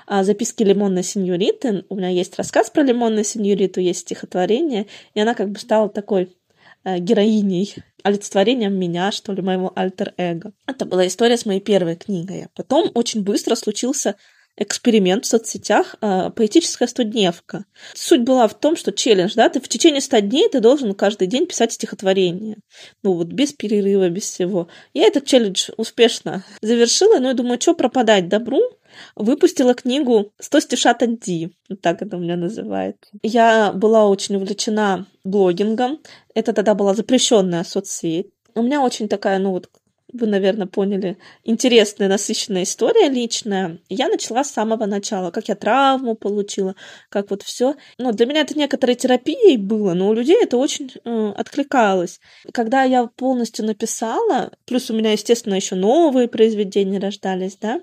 а, 0.07 0.23
«Записки 0.23 0.63
лимонной 0.63 1.03
сеньориты». 1.03 1.83
У 1.89 1.95
меня 1.95 2.09
есть 2.09 2.37
рассказ 2.37 2.69
про 2.69 2.83
лимонную 2.83 3.25
сеньориту, 3.25 3.81
есть 3.81 4.01
стихотворение, 4.01 4.87
и 5.15 5.19
она 5.19 5.33
как 5.33 5.49
бы 5.49 5.59
стала 5.59 5.89
такой 5.89 6.33
героиней, 6.85 7.75
олицетворением 8.03 8.77
меня, 8.77 9.11
что 9.11 9.33
ли, 9.33 9.41
моего 9.41 9.71
альтер-эго. 9.75 10.53
Это 10.67 10.85
была 10.85 11.07
история 11.07 11.37
с 11.37 11.45
моей 11.45 11.61
первой 11.61 11.95
книгой. 11.95 12.47
Потом 12.55 12.91
очень 12.93 13.23
быстро 13.23 13.55
случился 13.55 14.15
эксперимент 14.57 15.25
в 15.25 15.27
соцсетях 15.27 15.95
э, 16.01 16.29
«Поэтическая 16.29 16.87
студневка». 16.87 17.65
Суть 17.93 18.21
была 18.21 18.47
в 18.47 18.57
том, 18.57 18.75
что 18.75 18.91
челлендж, 18.91 19.33
да, 19.35 19.49
ты 19.49 19.59
в 19.59 19.67
течение 19.67 20.01
100 20.01 20.19
дней 20.19 20.49
ты 20.49 20.61
должен 20.61 20.93
каждый 20.93 21.27
день 21.27 21.45
писать 21.45 21.73
стихотворение. 21.73 22.57
Ну 23.03 23.13
вот, 23.13 23.27
без 23.27 23.51
перерыва, 23.51 24.09
без 24.09 24.23
всего. 24.23 24.69
Я 24.93 25.07
этот 25.07 25.25
челлендж 25.25 25.69
успешно 25.77 26.45
завершила, 26.61 27.19
но 27.19 27.29
я 27.29 27.33
думаю, 27.33 27.59
что 27.59 27.73
пропадать 27.73 28.29
добру? 28.29 28.61
Выпустила 29.15 29.73
книгу 29.73 30.31
«100 30.41 30.61
стишат 30.61 31.03
от 31.03 31.19
Ди». 31.19 31.51
Вот 31.69 31.81
так 31.81 32.01
это 32.01 32.17
у 32.17 32.19
меня 32.19 32.35
называется. 32.35 33.11
Я 33.23 33.71
была 33.73 34.07
очень 34.07 34.35
увлечена 34.35 35.05
блогингом. 35.23 35.99
Это 36.33 36.53
тогда 36.53 36.75
была 36.75 36.93
запрещенная 36.93 37.63
соцсеть. 37.63 38.27
у 38.55 38.61
меня 38.61 38.81
очень 38.81 39.07
такая, 39.07 39.39
ну 39.39 39.51
вот, 39.51 39.69
вы, 40.15 40.27
наверное, 40.27 40.67
поняли, 40.67 41.17
интересная, 41.43 42.07
насыщенная 42.07 42.63
история 42.63 43.09
личная. 43.09 43.79
Я 43.89 44.07
начала 44.07 44.43
с 44.43 44.51
самого 44.51 44.85
начала, 44.85 45.31
как 45.31 45.47
я 45.47 45.55
травму 45.55 46.15
получила, 46.15 46.75
как 47.09 47.29
вот 47.29 47.43
все. 47.43 47.75
Ну, 47.97 48.11
для 48.11 48.25
меня 48.25 48.41
это 48.41 48.57
некоторой 48.57 48.95
терапией 48.95 49.57
было, 49.57 49.93
но 49.93 50.09
у 50.09 50.13
людей 50.13 50.37
это 50.41 50.57
очень 50.57 50.91
э, 51.03 51.33
откликалось. 51.35 52.19
Когда 52.53 52.83
я 52.83 53.07
полностью 53.07 53.65
написала, 53.65 54.51
плюс 54.65 54.89
у 54.89 54.93
меня, 54.95 55.11
естественно, 55.11 55.55
еще 55.55 55.75
новые 55.75 56.27
произведения 56.27 56.99
рождались, 56.99 57.57
да, 57.57 57.81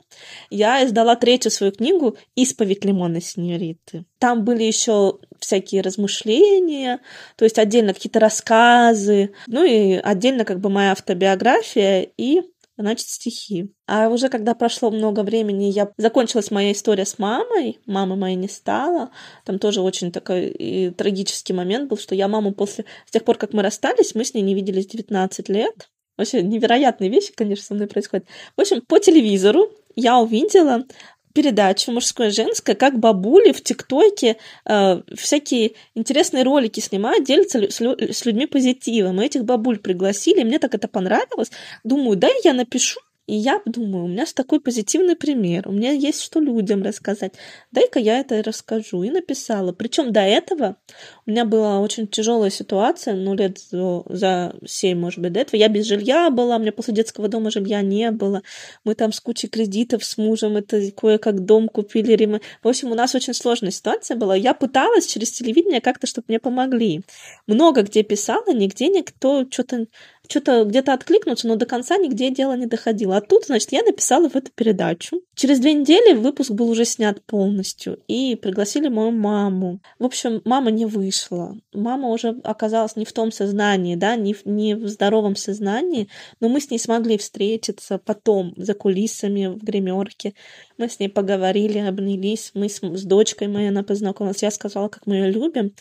я 0.51 0.85
издала 0.85 1.17
третью 1.17 1.51
свою 1.51 1.73
книгу 1.73 2.17
«Исповедь 2.35 2.85
лимонной 2.85 3.23
синьориты». 3.23 4.05
Там 4.23 4.45
были 4.45 4.63
еще 4.63 5.19
всякие 5.41 5.83
размышления, 5.83 7.01
то 7.35 7.45
есть 7.45 7.59
отдельно 7.59 7.93
какие-то 7.93 8.21
рассказы, 8.21 9.33
ну 9.49 9.65
и 9.65 9.95
отдельно 9.95 10.45
как 10.45 10.61
бы 10.61 10.71
моя 10.71 10.93
автобиография 10.93 12.03
и 12.17 12.43
значит, 12.79 13.09
стихи. 13.09 13.73
А 13.89 14.07
уже 14.11 14.29
когда 14.29 14.55
прошло 14.55 14.93
много 14.93 15.25
времени, 15.25 15.65
я 15.65 15.91
закончилась 15.97 16.53
моя 16.53 16.71
история 16.71 17.05
с 17.05 17.19
мамой, 17.19 17.81
мамы 17.85 18.15
моей 18.15 18.37
не 18.37 18.49
стало, 18.49 19.11
там 19.45 19.59
тоже 19.59 19.81
очень 19.81 20.13
такой 20.13 20.51
и 20.51 20.91
трагический 20.91 21.53
момент 21.53 21.91
был, 21.91 21.99
что 21.99 22.15
я 22.15 22.29
маму 22.29 22.53
после, 22.53 22.85
с 23.09 23.11
тех 23.11 23.25
пор, 23.25 23.39
как 23.39 23.53
мы 23.53 23.65
расстались, 23.65 24.15
мы 24.15 24.25
с 24.25 24.35
ней 24.35 24.43
не 24.43 24.55
виделись 24.55 24.87
19 24.87 25.49
лет, 25.49 25.89
Вообще 26.17 26.43
невероятные 26.43 27.11
вещи, 27.11 27.33
конечно, 27.35 27.65
со 27.65 27.75
мной 27.75 27.89
происходят. 27.89 28.27
В 28.57 28.61
общем, 28.61 28.83
по 28.83 28.99
телевизору 28.99 29.73
я 29.97 30.19
увидела 30.19 30.85
передачу 31.33 31.93
мужское 31.93 32.31
женское, 32.31 32.75
как 32.75 32.99
бабули 32.99 33.53
в 33.53 33.63
ТикТоке 33.63 34.37
э, 34.65 35.03
всякие 35.17 35.73
интересные 35.95 36.45
ролики 36.45 36.81
снимают, 36.81 37.25
делятся 37.25 37.71
с, 37.71 37.81
с 37.81 38.25
людьми 38.27 38.47
позитивом. 38.47 39.17
Мы 39.17 39.27
этих 39.27 39.45
бабуль 39.45 39.79
пригласили, 39.79 40.43
мне 40.43 40.59
так 40.59 40.75
это 40.75 40.89
понравилось. 40.89 41.51
Думаю, 41.85 42.17
дай 42.17 42.35
я 42.45 42.53
напишу 42.53 43.01
и 43.27 43.37
я 43.37 43.61
думаю, 43.65 44.05
у 44.05 44.09
меня 44.09 44.27
же 44.27 44.35
такой 44.35 44.61
позитивный 44.61 45.15
пример, 45.15 45.69
у 45.69 45.73
меня 45.73 45.93
есть 45.93 46.21
что 46.21 46.41
людям 46.41 46.83
рассказать. 46.83 47.35
Дай-ка 47.71 48.01
я 48.01 48.19
это 48.19 48.43
расскажу. 48.43 49.05
И 49.05 49.11
написала. 49.11 49.73
Причем 49.73 50.13
до 50.13 50.21
этого 50.21 50.77
у 51.25 51.31
меня 51.31 51.45
была 51.45 51.79
очень 51.79 52.09
тяжелая 52.09 52.51
ситуация, 52.51 53.15
ну, 53.15 53.35
лет 53.35 53.59
за, 53.71 54.55
7, 54.67 54.99
может 54.99 55.21
быть, 55.21 55.33
до 55.33 55.41
этого. 55.41 55.57
Я 55.57 55.69
без 55.69 55.87
жилья 55.87 56.31
была, 56.31 56.57
у 56.57 56.59
меня 56.59 56.73
после 56.73 56.95
детского 56.95 57.29
дома 57.29 57.51
жилья 57.51 57.81
не 57.81 58.11
было. 58.11 58.43
Мы 58.85 58.95
там 58.97 59.13
с 59.13 59.21
кучей 59.21 59.47
кредитов 59.47 60.05
с 60.05 60.19
мужем, 60.19 60.57
это 60.57 60.91
кое-как 60.91 61.45
дом 61.45 61.69
купили. 61.69 62.13
Ремонт. 62.13 62.43
В 62.63 62.69
общем, 62.69 62.91
у 62.91 62.95
нас 62.95 63.15
очень 63.15 63.35
сложная 63.35 63.71
ситуация 63.71 64.17
была. 64.17 64.35
Я 64.35 64.53
пыталась 64.53 65.07
через 65.07 65.31
телевидение 65.31 65.81
как-то, 65.81 66.09
чтобы 66.09 66.25
мне 66.29 66.41
помогли. 66.41 67.03
Много 67.47 67.83
где 67.83 68.03
писала, 68.03 68.53
нигде 68.53 68.89
никто 68.89 69.47
что-то 69.49 69.87
что-то 70.29 70.65
где-то 70.65 70.93
откликнуться, 70.93 71.49
но 71.49 71.57
до 71.57 71.67
конца 71.67 71.97
нигде 71.97 72.31
дело 72.31 72.57
не 72.57 72.67
доходило. 72.67 73.17
А 73.17 73.21
тут, 73.21 73.47
значит, 73.47 73.73
я 73.73 73.83
написала 73.83 74.29
в 74.29 74.37
эту 74.37 74.51
передачу. 74.53 75.21
Через 75.35 75.61
две 75.61 75.75
недели 75.75 76.15
выпуск 76.15 76.51
был 76.53 76.71
уже 76.71 76.85
снят 76.85 77.23
полностью, 77.25 77.99
и 78.07 78.37
пригласили 78.37 78.89
мою 78.89 79.11
маму. 79.11 79.81
В 79.99 80.05
общем, 80.05 80.41
мама 80.45 80.71
не 80.71 80.87
вышла. 80.87 81.57
Мама 81.73 82.09
уже 82.09 82.41
оказалась 82.45 82.97
не 82.97 83.05
в 83.05 83.13
том 83.13 83.33
сознании, 83.33 83.97
да, 83.97 84.17
не 84.17 84.35
в, 84.35 84.47
не 84.47 84.75
в 84.75 84.89
здоровом 84.89 85.37
сознании, 85.37 86.09
но 86.41 86.49
мы 86.49 86.61
с 86.61 86.71
ней 86.71 86.79
смогли 86.79 87.19
встретиться 87.19 87.99
потом 87.99 88.55
за 88.57 88.75
кулисами 88.75 89.47
в 89.47 89.63
гримерке. 89.63 90.35
Мы 90.79 90.89
с 90.89 90.99
ней 90.99 91.09
поговорили, 91.09 91.79
обнялись, 91.79 92.53
мы 92.55 92.69
с, 92.69 92.81
с 92.81 93.05
дочкой 93.05 93.49
моей 93.49 93.69
она 93.69 93.83
познакомилась. 93.83 94.43
Я 94.43 94.51
сказала, 94.51 94.89
как 94.89 95.07
мы 95.07 95.17
ее 95.17 95.31
любим. 95.31 95.75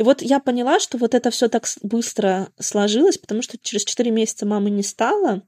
И 0.00 0.02
вот 0.02 0.22
я 0.22 0.40
поняла, 0.40 0.80
что 0.80 0.96
вот 0.96 1.14
это 1.14 1.28
все 1.30 1.48
так 1.48 1.66
быстро 1.82 2.48
сложилось, 2.58 3.18
потому 3.18 3.42
что 3.42 3.58
через 3.58 3.84
4 3.84 4.10
месяца 4.10 4.46
мамы 4.46 4.70
не 4.70 4.82
стало. 4.82 5.42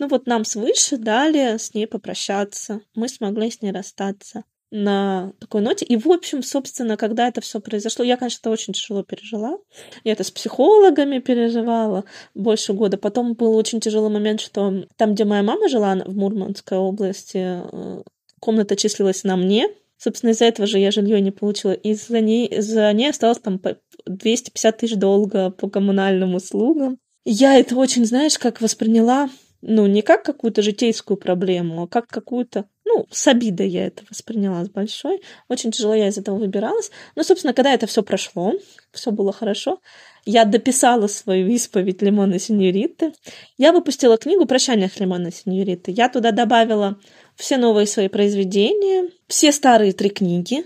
Ну 0.00 0.08
вот 0.08 0.26
нам 0.26 0.44
свыше 0.44 0.96
дали 0.96 1.56
с 1.56 1.72
ней 1.72 1.86
попрощаться. 1.86 2.80
Мы 2.96 3.08
смогли 3.08 3.48
с 3.48 3.62
ней 3.62 3.70
расстаться 3.70 4.42
на 4.72 5.34
такой 5.38 5.60
ноте. 5.60 5.84
И, 5.84 5.96
в 5.96 6.10
общем, 6.10 6.42
собственно, 6.42 6.96
когда 6.96 7.28
это 7.28 7.40
все 7.42 7.60
произошло, 7.60 8.04
я, 8.04 8.16
конечно, 8.16 8.40
это 8.40 8.50
очень 8.50 8.72
тяжело 8.72 9.04
пережила. 9.04 9.58
Я 10.02 10.14
это 10.14 10.24
с 10.24 10.32
психологами 10.32 11.20
переживала 11.20 12.04
больше 12.34 12.72
года. 12.72 12.98
Потом 12.98 13.34
был 13.34 13.54
очень 13.54 13.78
тяжелый 13.78 14.10
момент, 14.10 14.40
что 14.40 14.84
там, 14.96 15.14
где 15.14 15.24
моя 15.24 15.44
мама 15.44 15.68
жила, 15.68 15.94
в 15.94 16.16
Мурманской 16.16 16.76
области, 16.76 17.62
э, 17.70 18.02
комната 18.40 18.74
числилась 18.74 19.22
на 19.22 19.36
мне, 19.36 19.68
Собственно, 20.02 20.30
из-за 20.30 20.46
этого 20.46 20.66
же 20.66 20.80
я 20.80 20.90
жилье 20.90 21.20
не 21.20 21.30
получила. 21.30 21.70
И 21.70 21.94
за 21.94 22.20
ней, 22.20 22.60
за 22.60 22.92
ней 22.92 23.10
осталось 23.10 23.38
там 23.38 23.60
250 24.04 24.76
тысяч 24.76 24.96
долга 24.96 25.50
по 25.50 25.70
коммунальным 25.70 26.34
услугам. 26.34 26.98
Я 27.24 27.56
это 27.56 27.76
очень, 27.76 28.04
знаешь, 28.04 28.36
как 28.36 28.60
восприняла, 28.60 29.30
ну, 29.60 29.86
не 29.86 30.02
как 30.02 30.24
какую-то 30.24 30.60
житейскую 30.60 31.16
проблему, 31.16 31.84
а 31.84 31.86
как 31.86 32.08
какую-то, 32.08 32.64
ну, 32.84 33.06
с 33.12 33.28
обидой 33.28 33.68
я 33.68 33.86
это 33.86 34.02
восприняла 34.10 34.64
с 34.64 34.68
большой. 34.68 35.22
Очень 35.48 35.70
тяжело 35.70 35.94
я 35.94 36.08
из 36.08 36.18
этого 36.18 36.36
выбиралась. 36.36 36.90
Но, 37.14 37.22
собственно, 37.22 37.54
когда 37.54 37.72
это 37.72 37.86
все 37.86 38.02
прошло, 38.02 38.54
все 38.90 39.12
было 39.12 39.32
хорошо, 39.32 39.78
я 40.24 40.44
дописала 40.44 41.06
свою 41.06 41.46
исповедь 41.46 42.02
Лимона 42.02 42.40
Синьориты. 42.40 43.12
Я 43.56 43.72
выпустила 43.72 44.16
книгу 44.16 44.46
«Прощание 44.46 44.88
с 44.88 44.98
Лимона 44.98 45.30
Синьориты». 45.30 45.92
Я 45.92 46.08
туда 46.08 46.32
добавила 46.32 46.98
все 47.36 47.56
новые 47.56 47.86
свои 47.86 48.08
произведения, 48.08 49.10
все 49.28 49.52
старые 49.52 49.92
три 49.92 50.10
книги, 50.10 50.64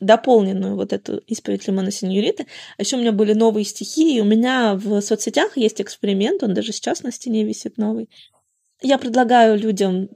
дополненную 0.00 0.76
вот 0.76 0.92
эту 0.92 1.18
исповедь 1.26 1.66
Лимона 1.66 1.90
Синьориты. 1.90 2.46
А 2.76 2.82
еще 2.82 2.96
у 2.96 3.00
меня 3.00 3.12
были 3.12 3.32
новые 3.32 3.64
стихи, 3.64 4.16
и 4.16 4.20
у 4.20 4.24
меня 4.24 4.74
в 4.74 5.00
соцсетях 5.00 5.56
есть 5.56 5.80
эксперимент, 5.80 6.42
он 6.42 6.54
даже 6.54 6.72
сейчас 6.72 7.02
на 7.02 7.12
стене 7.12 7.44
висит 7.44 7.78
новый. 7.78 8.08
Я 8.82 8.98
предлагаю 8.98 9.58
людям 9.58 10.08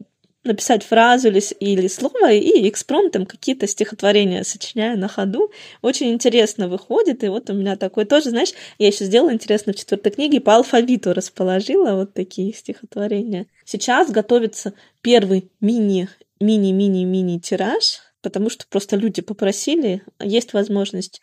написать 0.44 0.82
фразу 0.82 1.28
или, 1.28 1.40
или 1.60 1.88
слово, 1.88 2.32
и 2.32 2.68
экспромтом 2.68 3.26
какие-то 3.26 3.66
стихотворения 3.66 4.42
сочиняю 4.42 4.98
на 4.98 5.08
ходу. 5.08 5.52
Очень 5.82 6.12
интересно 6.12 6.68
выходит, 6.68 7.22
и 7.22 7.28
вот 7.28 7.48
у 7.50 7.54
меня 7.54 7.76
такой 7.76 8.04
тоже, 8.04 8.30
знаешь, 8.30 8.52
я 8.78 8.88
еще 8.88 9.04
сделала 9.04 9.32
интересно 9.32 9.72
в 9.72 9.76
четвертой 9.76 10.12
книге, 10.12 10.40
по 10.40 10.56
алфавиту 10.56 11.12
расположила 11.12 11.94
вот 11.94 12.14
такие 12.14 12.52
стихотворения. 12.52 13.46
Сейчас 13.64 14.10
готовится 14.10 14.74
первый 15.00 15.50
мини, 15.60 16.08
мини-мини-мини 16.40 17.38
тираж, 17.38 18.00
потому 18.20 18.50
что 18.50 18.66
просто 18.68 18.96
люди 18.96 19.22
попросили, 19.22 20.02
есть 20.20 20.52
возможность 20.52 21.20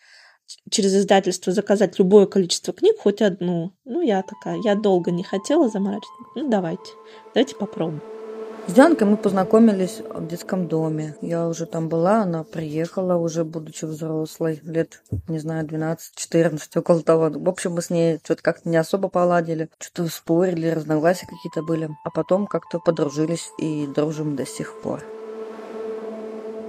через 0.70 0.94
издательство 0.94 1.52
заказать 1.52 1.98
любое 1.98 2.26
количество 2.26 2.72
книг, 2.72 2.96
хоть 2.98 3.22
одну. 3.22 3.72
Ну, 3.84 4.00
я 4.00 4.22
такая, 4.22 4.58
я 4.64 4.74
долго 4.74 5.10
не 5.10 5.22
хотела 5.22 5.68
заморачиваться. 5.68 6.24
Ну, 6.34 6.48
давайте, 6.48 6.90
давайте 7.34 7.54
попробуем. 7.54 8.19
С 8.66 8.72
Дианкой 8.72 9.08
мы 9.08 9.16
познакомились 9.16 10.00
в 10.14 10.26
детском 10.28 10.68
доме. 10.68 11.16
Я 11.22 11.48
уже 11.48 11.66
там 11.66 11.88
была, 11.88 12.22
она 12.22 12.44
приехала 12.44 13.16
уже, 13.16 13.44
будучи 13.44 13.84
взрослой, 13.84 14.60
лет, 14.62 15.02
не 15.28 15.38
знаю, 15.38 15.66
12-14, 15.66 16.60
около 16.76 17.02
того. 17.02 17.30
В 17.30 17.48
общем, 17.48 17.72
мы 17.72 17.82
с 17.82 17.90
ней 17.90 18.20
что-то 18.22 18.42
как-то 18.42 18.68
не 18.68 18.76
особо 18.76 19.08
поладили, 19.08 19.68
что-то 19.80 20.08
спорили, 20.08 20.68
разногласия 20.68 21.26
какие-то 21.26 21.62
были. 21.62 21.90
А 22.04 22.10
потом 22.10 22.46
как-то 22.46 22.78
подружились 22.78 23.50
и 23.58 23.88
дружим 23.88 24.36
до 24.36 24.46
сих 24.46 24.80
пор. 24.82 25.02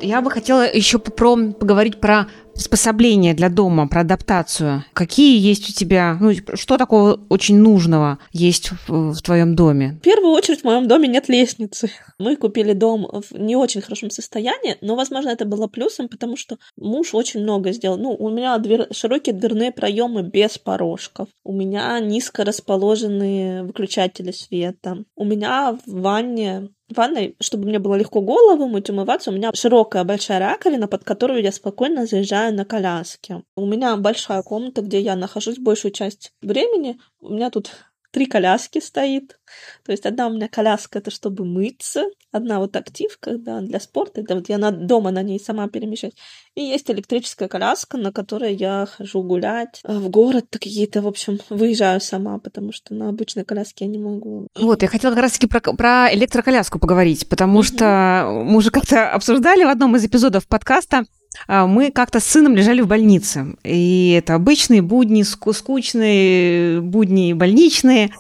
Я 0.02 0.22
бы 0.22 0.32
хотела 0.32 0.62
еще 0.62 0.98
про, 0.98 1.38
поговорить 1.54 2.02
про 2.02 2.28
приспособления 2.54 3.34
для 3.34 3.50
дома, 3.50 3.88
про 3.88 4.02
адаптацию. 4.02 4.86
Какие 4.94 5.40
есть 5.40 5.70
у 5.70 5.74
тебя, 5.74 6.18
ну, 6.20 6.32
что 6.54 6.78
такого 6.78 7.20
очень 7.30 7.58
нужного 7.58 8.20
есть 8.32 8.72
в, 8.88 9.14
в 9.14 9.22
твоем 9.22 9.56
доме? 9.56 9.98
В 10.02 10.04
первую 10.04 10.32
очередь 10.34 10.62
в 10.62 10.64
моем 10.64 10.88
доме 10.88 11.08
нет 11.08 11.30
лестницы. 11.30 11.92
Мы 12.20 12.36
купили 12.36 12.74
дом 12.74 13.08
в 13.12 13.38
не 13.38 13.56
очень 13.56 13.82
хорошем 13.82 14.10
состоянии, 14.10 14.78
но, 14.82 14.96
возможно, 14.96 15.30
это 15.30 15.46
было 15.46 15.68
плюсом, 15.68 16.08
потому 16.08 16.38
что 16.38 16.58
муж 16.78 17.14
очень 17.14 17.42
много 17.42 17.72
сделал. 17.72 17.98
Ну, 17.98 18.16
у 18.16 18.30
меня 18.30 18.58
двер... 18.58 18.88
широкие 18.92 19.34
дверные 19.34 19.72
проемы 19.72 20.24
без 20.24 20.58
порожков. 20.58 21.28
У 21.44 21.54
меня 21.54 22.00
низко 22.00 22.44
расположенные 22.44 23.64
выключатели 23.64 24.32
света. 24.32 25.04
У 25.16 25.26
меня 25.26 25.78
в 25.86 26.02
ванне 26.02 26.70
ванной, 26.96 27.36
чтобы 27.40 27.68
мне 27.68 27.80
было 27.80 27.96
легко 27.96 28.22
голову 28.22 28.68
мыть, 28.68 28.90
умываться, 28.90 29.32
у 29.32 29.34
меня 29.34 29.52
широкая 29.54 30.04
большая 30.04 30.40
раковина, 30.40 30.88
под 30.88 31.04
которую 31.04 31.42
я 31.42 31.52
спокойно 31.52 32.06
заезжаю 32.06 32.41
на 32.50 32.66
коляске. 32.66 33.44
У 33.56 33.68
меня 33.68 33.96
большая 33.98 34.42
комната, 34.42 34.82
где 34.82 35.00
я 35.00 35.16
нахожусь 35.16 35.60
большую 35.60 35.92
часть 35.92 36.34
времени. 36.42 37.00
У 37.20 37.30
меня 37.30 37.52
тут 37.52 37.72
три 38.12 38.26
коляски 38.26 38.80
стоит. 38.80 39.40
То 39.86 39.92
есть 39.92 40.06
одна 40.06 40.28
у 40.28 40.34
меня 40.34 40.48
коляска 40.48 41.00
это 41.00 41.12
чтобы 41.12 41.46
мыться, 41.46 42.06
одна 42.32 42.60
вот 42.60 42.76
активка, 42.76 43.38
да, 43.38 43.62
для 43.62 43.80
спорта, 43.80 44.22
это 44.22 44.36
вот 44.36 44.50
я 44.50 44.58
на, 44.58 44.72
дома 44.72 45.12
на 45.12 45.22
ней 45.22 45.40
сама 45.40 45.68
перемещаюсь. 45.68 46.14
И 46.56 46.62
есть 46.62 46.90
электрическая 46.90 47.48
коляска, 47.48 47.98
на 47.98 48.12
которой 48.12 48.54
я 48.56 48.86
хожу 48.86 49.24
гулять 49.24 49.82
в 49.84 50.10
город 50.10 50.46
какие-то, 50.50 51.02
в 51.02 51.08
общем, 51.08 51.40
выезжаю 51.50 52.02
сама, 52.02 52.40
потому 52.40 52.72
что 52.72 52.94
на 52.94 53.10
обычной 53.10 53.46
коляске 53.46 53.86
я 53.86 53.92
не 53.92 54.00
могу. 54.00 54.48
Вот, 54.56 54.82
я 54.82 54.88
хотела 54.88 55.14
как 55.14 55.24
раз-таки 55.24 55.48
про, 55.48 55.60
про 55.60 56.14
электроколяску 56.14 56.80
поговорить, 56.80 57.28
потому 57.30 57.60
mm-hmm. 57.60 57.64
что 57.64 58.44
мы 58.46 58.58
уже 58.58 58.72
как-то 58.72 59.12
обсуждали 59.12 59.64
в 59.64 59.70
одном 59.70 59.96
из 59.96 60.06
эпизодов 60.06 60.48
подкаста, 60.48 61.06
а, 61.48 61.68
мы 61.68 61.92
как-то 61.92 62.20
с 62.20 62.26
сыном 62.26 62.56
лежали 62.56 62.82
в 62.82 62.88
больнице. 62.88 63.56
И 63.64 64.12
это 64.18 64.36
обычные 64.36 64.82
будни, 64.82 65.24
скучные 65.24 66.82
будни 66.82 67.34
больничные. 67.34 68.12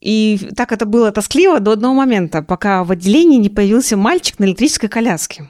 И 0.00 0.50
так 0.56 0.72
это 0.72 0.86
было 0.86 1.10
тоскливо 1.10 1.60
до 1.60 1.72
одного 1.72 1.94
момента, 1.94 2.42
пока 2.42 2.84
в 2.84 2.92
отделении 2.92 3.38
не 3.38 3.48
появился 3.48 3.96
мальчик 3.96 4.38
на 4.38 4.44
электрической 4.44 4.88
коляске. 4.88 5.48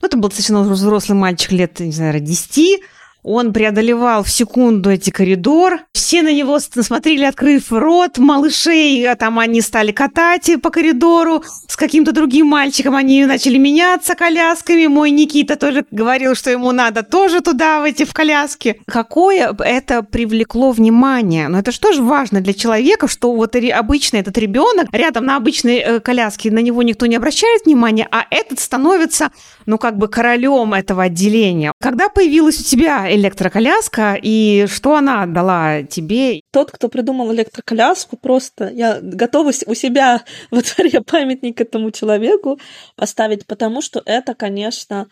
Ну, 0.00 0.08
это 0.08 0.16
был 0.16 0.28
достаточно 0.28 0.62
взрослый 0.62 1.18
мальчик 1.18 1.52
лет, 1.52 1.80
не 1.80 1.92
знаю, 1.92 2.20
10, 2.20 2.80
он 3.26 3.52
преодолевал 3.52 4.22
в 4.22 4.30
секунду 4.30 4.88
эти 4.88 5.10
коридор. 5.10 5.80
Все 5.92 6.22
на 6.22 6.32
него 6.32 6.60
смотрели, 6.60 7.24
открыв 7.24 7.72
рот. 7.72 8.18
Малышей, 8.18 9.04
а 9.08 9.16
там 9.16 9.40
они 9.40 9.60
стали 9.60 9.90
катать 9.90 10.48
по 10.62 10.70
коридору. 10.70 11.42
С 11.66 11.74
каким-то 11.74 12.12
другим 12.12 12.46
мальчиком 12.46 12.94
они 12.94 13.26
начали 13.26 13.58
меняться 13.58 14.14
колясками. 14.14 14.86
Мой 14.86 15.10
Никита 15.10 15.56
тоже 15.56 15.84
говорил, 15.90 16.36
что 16.36 16.50
ему 16.50 16.70
надо 16.70 17.02
тоже 17.02 17.40
туда, 17.40 17.80
в 17.80 17.84
эти 17.84 18.04
в 18.04 18.14
коляски. 18.14 18.80
Какое 18.86 19.52
это 19.58 20.04
привлекло 20.04 20.70
внимание? 20.70 21.48
Но 21.48 21.58
это 21.58 21.72
что 21.72 21.92
же 21.92 22.02
важно 22.02 22.40
для 22.40 22.54
человека, 22.54 23.08
что 23.08 23.34
вот 23.34 23.56
обычно 23.56 24.18
этот 24.18 24.38
ребенок 24.38 24.86
рядом 24.92 25.24
на 25.24 25.34
обычной 25.34 25.78
э, 25.78 26.00
коляске, 26.00 26.52
на 26.52 26.60
него 26.60 26.84
никто 26.84 27.06
не 27.06 27.16
обращает 27.16 27.66
внимания, 27.66 28.06
а 28.12 28.24
этот 28.30 28.60
становится, 28.60 29.32
ну, 29.66 29.78
как 29.78 29.98
бы 29.98 30.06
королем 30.06 30.74
этого 30.74 31.02
отделения. 31.02 31.72
Когда 31.82 32.08
появилась 32.08 32.60
у 32.60 32.62
тебя 32.62 33.15
электроколяска, 33.16 34.18
и 34.20 34.66
что 34.68 34.96
она 34.96 35.26
дала 35.26 35.82
тебе? 35.82 36.40
Тот, 36.52 36.70
кто 36.70 36.88
придумал 36.88 37.32
электроколяску, 37.32 38.16
просто 38.16 38.68
я 38.68 39.00
готова 39.00 39.48
у 39.66 39.74
себя 39.74 40.22
во 40.50 40.62
дворе 40.62 41.00
памятник 41.00 41.60
этому 41.60 41.90
человеку 41.90 42.58
поставить, 42.94 43.46
потому 43.46 43.82
что 43.82 44.02
это, 44.04 44.34
конечно, 44.34 45.08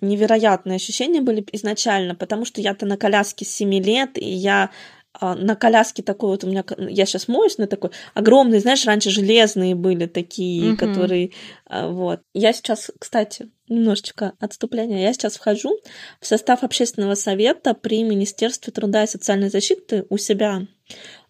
невероятные 0.00 0.76
ощущения 0.76 1.20
были 1.20 1.44
изначально, 1.52 2.14
потому 2.14 2.44
что 2.44 2.60
я-то 2.60 2.86
на 2.86 2.96
коляске 2.96 3.44
с 3.44 3.50
7 3.50 3.72
лет, 3.74 4.18
и 4.18 4.28
я 4.28 4.70
а, 5.12 5.34
на 5.34 5.54
коляске 5.54 6.02
такой 6.02 6.30
вот 6.30 6.44
у 6.44 6.48
меня, 6.48 6.64
я 6.76 7.06
сейчас 7.06 7.28
моюсь 7.28 7.58
на 7.58 7.66
такой 7.66 7.90
огромный, 8.14 8.58
знаешь, 8.58 8.84
раньше 8.84 9.10
железные 9.10 9.74
были 9.74 10.06
такие, 10.06 10.72
mm-hmm. 10.72 10.76
которые, 10.76 11.30
а, 11.66 11.88
вот. 11.88 12.20
Я 12.34 12.52
сейчас, 12.52 12.90
кстати, 12.98 13.48
немножечко 13.68 14.32
отступления. 14.40 15.02
Я 15.02 15.12
сейчас 15.12 15.36
вхожу 15.36 15.78
в 16.20 16.26
состав 16.26 16.62
общественного 16.64 17.14
совета 17.14 17.74
при 17.74 18.02
Министерстве 18.02 18.72
труда 18.72 19.04
и 19.04 19.08
социальной 19.08 19.50
защиты 19.50 20.06
у 20.10 20.18
себя 20.18 20.66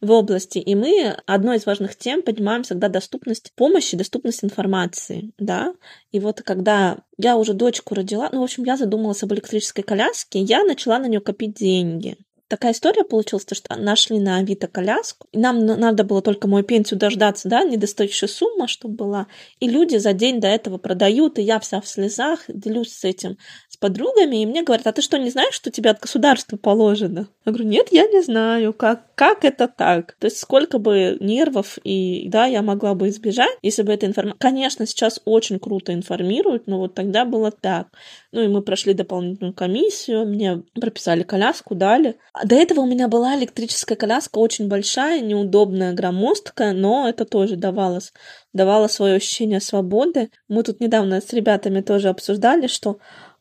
в 0.00 0.10
области, 0.10 0.58
и 0.58 0.74
мы 0.74 1.16
одной 1.26 1.58
из 1.58 1.66
важных 1.66 1.96
тем 1.96 2.22
поднимаем 2.22 2.64
всегда 2.64 2.88
доступность 2.88 3.52
помощи, 3.54 3.96
доступность 3.96 4.42
информации, 4.42 5.30
да, 5.38 5.74
и 6.10 6.18
вот 6.18 6.42
когда 6.42 6.98
я 7.18 7.36
уже 7.36 7.54
дочку 7.54 7.94
родила, 7.94 8.28
ну, 8.32 8.40
в 8.40 8.44
общем, 8.44 8.64
я 8.64 8.76
задумалась 8.76 9.22
об 9.22 9.32
электрической 9.32 9.84
коляске, 9.84 10.40
я 10.40 10.64
начала 10.64 10.98
на 10.98 11.06
нее 11.06 11.20
копить 11.20 11.54
деньги 11.54 12.16
такая 12.48 12.72
история 12.72 13.04
получилась, 13.04 13.44
то, 13.44 13.54
что 13.54 13.74
нашли 13.76 14.18
на 14.18 14.38
Авито 14.38 14.66
коляску, 14.68 15.26
и 15.32 15.38
нам 15.38 15.64
надо 15.64 16.04
было 16.04 16.22
только 16.22 16.48
мою 16.48 16.64
пенсию 16.64 16.98
дождаться, 16.98 17.48
да, 17.48 17.64
недостающая 17.64 18.28
сумма, 18.28 18.68
чтобы 18.68 18.94
была, 18.94 19.26
и 19.60 19.68
люди 19.68 19.96
за 19.96 20.12
день 20.12 20.40
до 20.40 20.48
этого 20.48 20.78
продают, 20.78 21.38
и 21.38 21.42
я 21.42 21.58
вся 21.60 21.80
в 21.80 21.88
слезах, 21.88 22.40
делюсь 22.48 22.92
с 22.92 23.04
этим 23.04 23.38
с 23.68 23.76
подругами, 23.76 24.42
и 24.42 24.46
мне 24.46 24.62
говорят, 24.62 24.86
а 24.86 24.92
ты 24.92 25.02
что, 25.02 25.18
не 25.18 25.30
знаешь, 25.30 25.54
что 25.54 25.70
тебе 25.70 25.90
от 25.90 26.00
государства 26.00 26.56
положено? 26.56 27.28
Я 27.44 27.52
говорю, 27.52 27.68
нет, 27.68 27.88
я 27.90 28.06
не 28.06 28.22
знаю, 28.22 28.72
как, 28.72 29.13
как 29.14 29.44
это 29.44 29.68
так? 29.68 30.16
То 30.18 30.26
есть 30.26 30.38
сколько 30.38 30.78
бы 30.78 31.16
нервов 31.20 31.78
и, 31.84 32.28
да, 32.28 32.46
я 32.46 32.62
могла 32.62 32.94
бы 32.94 33.08
избежать, 33.08 33.56
если 33.62 33.82
бы 33.82 33.92
эта 33.92 34.06
информация... 34.06 34.38
Конечно, 34.38 34.86
сейчас 34.86 35.20
очень 35.24 35.58
круто 35.58 35.92
информируют, 35.92 36.66
но 36.66 36.78
вот 36.78 36.94
тогда 36.94 37.24
было 37.24 37.50
так. 37.50 37.88
Ну 38.32 38.42
и 38.42 38.48
мы 38.48 38.62
прошли 38.62 38.94
дополнительную 38.94 39.54
комиссию, 39.54 40.26
мне 40.26 40.62
прописали 40.74 41.22
коляску, 41.22 41.74
дали. 41.74 42.16
До 42.44 42.54
этого 42.54 42.80
у 42.80 42.86
меня 42.86 43.08
была 43.08 43.36
электрическая 43.36 43.96
коляска, 43.96 44.38
очень 44.38 44.68
большая, 44.68 45.20
неудобная, 45.20 45.92
громоздкая, 45.92 46.72
но 46.72 47.08
это 47.08 47.24
тоже 47.24 47.56
давалось, 47.56 48.12
давало 48.52 48.88
свое 48.88 49.16
ощущение 49.16 49.60
свободы. 49.60 50.30
Мы 50.48 50.62
тут 50.62 50.80
недавно 50.80 51.20
с 51.20 51.32
ребятами 51.32 51.80
тоже 51.80 52.08
обсуждали, 52.08 52.66
что 52.66 52.98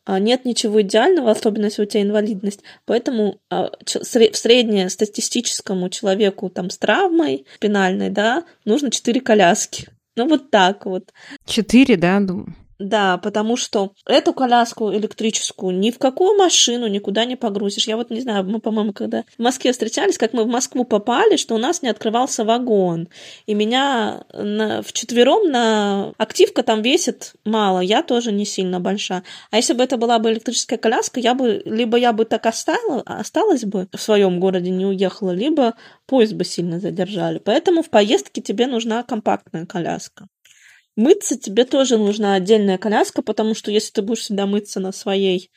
нет 0.08 0.46
ничего 0.46 0.82
идеального, 0.82 1.32
особенно 1.32 1.66
если 1.66 1.84
у 1.84 1.86
тебя 1.86 2.04
инвалидность. 2.04 2.62
Поэтому 2.86 3.40
а, 3.50 3.72
в 3.86 4.04
среднее 4.04 4.90
статистическому 4.90 5.90
человеку 5.90 6.50
там 6.50 6.70
с 6.70 6.78
травмой 6.78 7.46
спинальной, 7.56 8.10
да, 8.10 8.44
нужно 8.66 8.92
четыре 8.92 9.22
коляски. 9.22 9.88
Ну 10.16 10.28
вот 10.28 10.52
так 10.52 10.86
вот. 10.86 11.12
Четыре, 11.46 11.98
да, 11.98 12.20
думаю. 12.20 12.56
Да, 12.84 13.18
потому 13.18 13.56
что 13.56 13.94
эту 14.06 14.34
коляску 14.34 14.94
электрическую 14.94 15.74
ни 15.74 15.90
в 15.90 16.00
какую 16.00 16.38
машину 16.38 16.88
никуда 16.88 17.24
не 17.24 17.38
погрузишь. 17.38 17.88
Я 17.88 17.96
вот 17.96 18.10
не 18.10 18.20
знаю, 18.20 18.44
мы, 18.44 18.60
по-моему, 18.60 18.92
когда 18.92 19.24
в 19.38 19.42
Москве 19.42 19.72
встречались, 19.72 20.18
как 20.18 20.34
мы 20.34 20.44
в 20.44 20.48
Москву 20.48 20.84
попали, 20.84 21.38
что 21.38 21.56
у 21.56 21.58
нас 21.58 21.82
не 21.82 21.88
открывался 21.88 22.44
вагон. 22.44 23.08
И 23.46 23.54
меня 23.54 24.26
на, 24.34 24.82
вчетвером 24.82 25.50
на 25.50 26.12
активка 26.18 26.62
там 26.62 26.82
весит 26.82 27.36
мало, 27.46 27.80
я 27.80 28.04
тоже 28.04 28.34
не 28.34 28.44
сильно 28.46 28.82
большая. 28.82 29.24
А 29.50 29.56
если 29.56 29.72
бы 29.72 29.82
это 29.82 29.96
была 29.96 30.20
бы 30.20 30.34
электрическая 30.34 30.78
коляска, 30.78 31.22
я 31.22 31.36
бы 31.36 31.62
либо 31.64 31.96
я 31.98 32.12
бы 32.12 32.26
так 32.26 32.46
оставила, 32.48 33.02
осталась 33.06 33.64
бы 33.64 33.88
в 33.94 34.02
своем 34.02 34.42
городе, 34.42 34.72
не 34.72 34.86
уехала, 34.86 35.32
либо 35.32 35.76
поезд 36.06 36.34
бы 36.34 36.44
сильно 36.44 36.82
задержали. 36.82 37.40
Поэтому 37.40 37.82
в 37.82 37.90
поездке 37.90 38.42
тебе 38.42 38.68
нужна 38.68 39.04
компактная 39.04 39.66
коляска. 39.66 40.28
Мыться 40.96 41.38
тебе 41.38 41.66
тоже 41.66 41.98
нужна 41.98 42.36
отдельная 42.36 42.78
коляска, 42.78 43.22
потому 43.22 43.56
что 43.56 43.72
если 43.72 43.92
ты 43.92 44.02
будешь 44.02 44.22
всегда 44.22 44.46
мыться 44.46 44.80
на 44.80 44.92
своей 44.92 45.50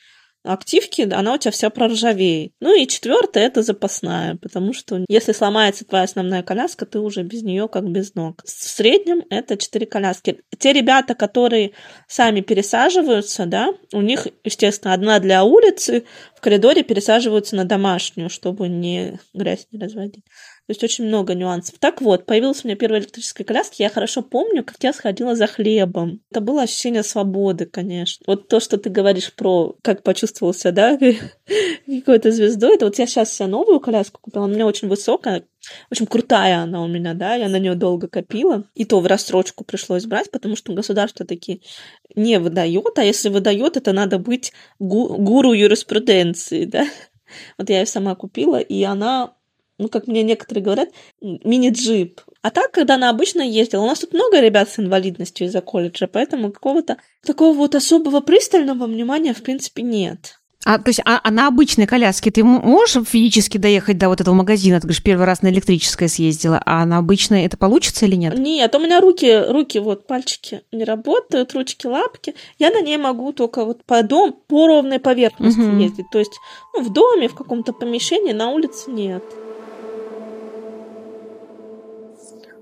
активке, 0.43 1.03
она 1.05 1.33
у 1.33 1.37
тебя 1.37 1.51
вся 1.51 1.69
проржавеет. 1.69 2.53
Ну 2.59 2.75
и 2.75 2.87
четвертое 2.87 3.45
это 3.45 3.61
запасная, 3.61 4.35
потому 4.35 4.73
что 4.73 5.03
если 5.09 5.31
сломается 5.31 5.85
твоя 5.85 6.05
основная 6.05 6.43
коляска, 6.43 6.85
ты 6.85 6.99
уже 6.99 7.23
без 7.23 7.43
нее 7.43 7.67
как 7.67 7.89
без 7.89 8.15
ног. 8.15 8.43
В 8.45 8.49
среднем 8.49 9.23
это 9.29 9.57
четыре 9.57 9.85
коляски. 9.85 10.41
Те 10.57 10.73
ребята, 10.73 11.15
которые 11.15 11.73
сами 12.07 12.41
пересаживаются, 12.41 13.45
да, 13.45 13.73
у 13.93 14.01
них, 14.01 14.27
естественно, 14.43 14.93
одна 14.93 15.19
для 15.19 15.43
улицы, 15.43 16.05
в 16.35 16.41
коридоре 16.41 16.83
пересаживаются 16.83 17.55
на 17.55 17.65
домашнюю, 17.65 18.29
чтобы 18.29 18.67
не 18.67 19.19
грязь 19.33 19.67
не 19.71 19.79
разводить. 19.79 20.23
То 20.67 20.71
есть 20.71 20.83
очень 20.83 21.05
много 21.05 21.33
нюансов. 21.33 21.75
Так 21.79 22.01
вот, 22.01 22.25
появилась 22.25 22.65
у 22.65 22.67
меня 22.67 22.75
первая 22.75 22.99
электрическая 22.99 23.45
коляска. 23.45 23.75
Я 23.79 23.89
хорошо 23.89 24.21
помню, 24.21 24.65
как 24.65 24.75
я 24.81 24.91
сходила 24.91 25.33
за 25.33 25.47
хлебом. 25.47 26.19
Это 26.29 26.41
было 26.41 26.63
ощущение 26.63 27.03
свободы, 27.03 27.65
конечно. 27.65 28.25
Вот 28.27 28.49
то, 28.49 28.59
что 28.59 28.77
ты 28.77 28.89
говоришь 28.89 29.33
про 29.33 29.77
как 29.81 30.03
почувствовался, 30.03 30.73
да, 30.73 30.99
какой-то 31.87 32.31
звездой. 32.31 32.75
Это 32.75 32.85
вот 32.85 32.99
я 32.99 33.07
сейчас 33.07 33.33
себе 33.33 33.47
новую 33.47 33.79
коляску 33.79 34.19
купила. 34.19 34.43
Она 34.43 34.51
у 34.51 34.55
меня 34.55 34.67
очень 34.67 34.89
высокая, 34.89 35.45
очень 35.89 36.05
крутая 36.05 36.63
она 36.63 36.83
у 36.83 36.87
меня, 36.87 37.13
да, 37.13 37.35
я 37.35 37.47
на 37.47 37.59
нее 37.59 37.75
долго 37.75 38.09
копила. 38.09 38.65
И 38.75 38.83
то 38.83 38.99
в 38.99 39.05
рассрочку 39.05 39.63
пришлось 39.63 40.05
брать, 40.05 40.31
потому 40.31 40.57
что 40.57 40.73
государство 40.73 41.25
такие 41.25 41.61
не 42.13 42.39
выдает, 42.39 42.99
а 42.99 43.05
если 43.05 43.29
выдает, 43.29 43.77
это 43.77 43.93
надо 43.93 44.19
быть 44.19 44.51
гу- 44.79 45.15
гуру 45.15 45.53
юриспруденции, 45.53 46.65
да. 46.65 46.85
Вот 47.57 47.69
я 47.69 47.79
ее 47.79 47.85
сама 47.85 48.15
купила, 48.15 48.59
и 48.59 48.83
она 48.83 49.36
ну, 49.77 49.89
как 49.89 50.07
мне 50.07 50.23
некоторые 50.23 50.63
говорят, 50.63 50.89
мини-джип. 51.21 52.21
А 52.41 52.49
так, 52.49 52.71
когда 52.71 52.95
она 52.95 53.09
обычно 53.09 53.41
ездила, 53.41 53.83
у 53.83 53.87
нас 53.87 53.99
тут 53.99 54.13
много 54.13 54.39
ребят 54.39 54.69
с 54.69 54.79
инвалидностью 54.79 55.47
из-за 55.47 55.61
колледжа, 55.61 56.07
поэтому 56.07 56.51
какого-то 56.51 56.97
такого 57.25 57.55
вот 57.55 57.75
особого 57.75 58.21
пристального 58.21 58.85
внимания, 58.85 59.33
в 59.33 59.43
принципе, 59.43 59.83
нет. 59.83 60.37
А, 60.65 60.79
то 60.79 60.89
есть, 60.89 60.99
а, 61.05 61.21
а 61.23 61.31
на 61.31 61.47
обычной 61.47 61.87
коляске 61.87 62.29
ты 62.29 62.43
можешь 62.43 63.01
физически 63.07 63.57
доехать 63.57 63.97
до 63.97 64.09
вот 64.09 64.19
этого 64.19 64.35
магазина? 64.35 64.81
Ты 64.81 64.87
говоришь, 64.87 65.01
первый 65.01 65.25
раз 65.25 65.41
на 65.41 65.47
электрическое 65.47 66.09
съездила, 66.09 66.61
а 66.65 66.85
на 66.85 66.97
обычной 66.97 67.45
это 67.45 67.55
получится 67.55 68.05
или 68.05 68.15
нет? 68.15 68.37
Нет, 68.37 68.75
у 68.75 68.79
меня 68.79 68.99
руки, 68.99 69.43
руки 69.47 69.79
вот, 69.79 70.07
пальчики 70.07 70.63
не 70.73 70.83
работают, 70.83 71.53
ручки, 71.53 71.87
лапки. 71.87 72.35
Я 72.59 72.71
на 72.71 72.81
ней 72.81 72.97
могу 72.97 73.31
только 73.31 73.63
вот 73.63 73.85
по 73.85 74.03
дому, 74.03 74.33
по 74.33 74.67
ровной 74.67 74.99
поверхности 74.99 75.61
угу. 75.61 75.77
ездить. 75.77 76.09
То 76.11 76.19
есть, 76.19 76.33
ну, 76.73 76.83
в 76.83 76.91
доме, 76.91 77.29
в 77.29 77.35
каком-то 77.35 77.71
помещении, 77.71 78.33
на 78.33 78.49
улице 78.49 78.91
нет. 78.91 79.23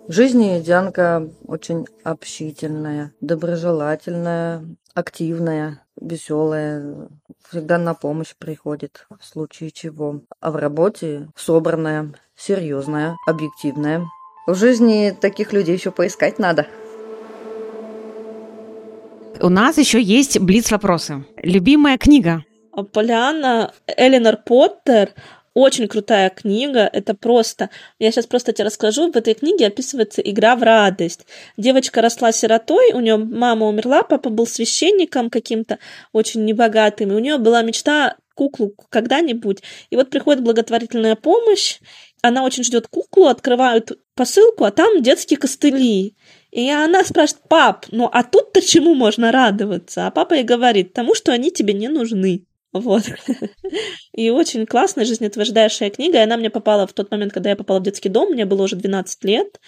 В 0.07 0.11
жизни 0.11 0.61
Дианка 0.61 1.27
очень 1.47 1.87
общительная, 2.03 3.11
доброжелательная, 3.21 4.63
активная, 4.93 5.81
веселая, 5.99 7.09
всегда 7.49 7.79
на 7.79 7.95
помощь 7.95 8.35
приходит 8.37 9.07
в 9.19 9.25
случае 9.25 9.71
чего. 9.71 10.21
А 10.39 10.51
в 10.51 10.57
работе 10.57 11.29
собранная, 11.35 12.13
серьезная, 12.35 13.15
объективная. 13.25 14.05
В 14.45 14.53
жизни 14.53 15.11
таких 15.19 15.53
людей 15.53 15.75
еще 15.75 15.89
поискать 15.89 16.37
надо. 16.37 16.67
У 19.41 19.49
нас 19.49 19.79
еще 19.79 19.99
есть 19.99 20.39
блиц-вопросы. 20.39 21.25
Любимая 21.37 21.97
книга? 21.97 22.45
Полианна 22.93 23.73
Эленор 23.87 24.37
Поттер 24.37 25.09
очень 25.55 25.87
крутая 25.87 26.29
книга, 26.29 26.81
это 26.91 27.15
просто... 27.15 27.69
Я 27.97 28.11
сейчас 28.11 28.27
просто 28.27 28.51
тебе 28.51 28.65
расскажу. 28.65 29.11
В 29.11 29.15
этой 29.15 29.33
книге 29.33 29.67
описывается 29.67 30.21
игра 30.21 30.55
в 30.55 30.61
радость. 30.63 31.25
Девочка 31.55 32.01
росла 32.01 32.33
сиротой, 32.33 32.91
у 32.93 32.99
нее 32.99 33.15
мама 33.15 33.65
умерла, 33.65 34.03
папа 34.03 34.29
был 34.29 34.45
священником 34.45 35.29
каким-то 35.29 35.79
очень 36.11 36.43
небогатым, 36.43 37.11
и 37.11 37.15
у 37.15 37.19
нее 37.19 37.37
была 37.37 37.61
мечта 37.61 38.17
куклу 38.35 38.75
когда-нибудь. 38.89 39.63
И 39.89 39.95
вот 39.95 40.09
приходит 40.09 40.43
благотворительная 40.43 41.15
помощь, 41.15 41.79
она 42.21 42.43
очень 42.43 42.63
ждет 42.63 42.87
куклу, 42.87 43.27
открывают 43.27 43.97
посылку, 44.13 44.65
а 44.65 44.71
там 44.71 45.01
детские 45.01 45.37
костыли. 45.37 46.15
И 46.51 46.69
она 46.69 47.05
спрашивает, 47.05 47.47
пап, 47.47 47.85
ну 47.91 48.09
а 48.11 48.23
тут-то 48.23 48.61
чему 48.61 48.93
можно 48.93 49.31
радоваться? 49.31 50.07
А 50.07 50.11
папа 50.11 50.33
ей 50.33 50.43
говорит, 50.43 50.91
тому, 50.91 51.15
что 51.15 51.31
они 51.31 51.49
тебе 51.49 51.73
не 51.73 51.87
нужны. 51.87 52.45
Вот. 52.75 53.03
И 54.13 54.29
очень 54.29 54.65
классная, 54.65 55.05
жизнеутверждающая 55.05 55.89
книга. 55.89 56.17
И 56.17 56.21
она 56.21 56.35
мне 56.35 56.49
попала 56.49 56.85
в 56.85 56.91
тот 56.91 57.09
момент, 57.09 57.31
когда 57.31 57.51
я 57.51 57.55
попала 57.55 57.79
в 57.79 57.83
детский 57.83 58.09
дом. 58.09 58.31
Мне 58.31 58.45
было 58.45 58.63
уже 58.63 58.75
12 58.75 59.23
лет. 59.23 59.61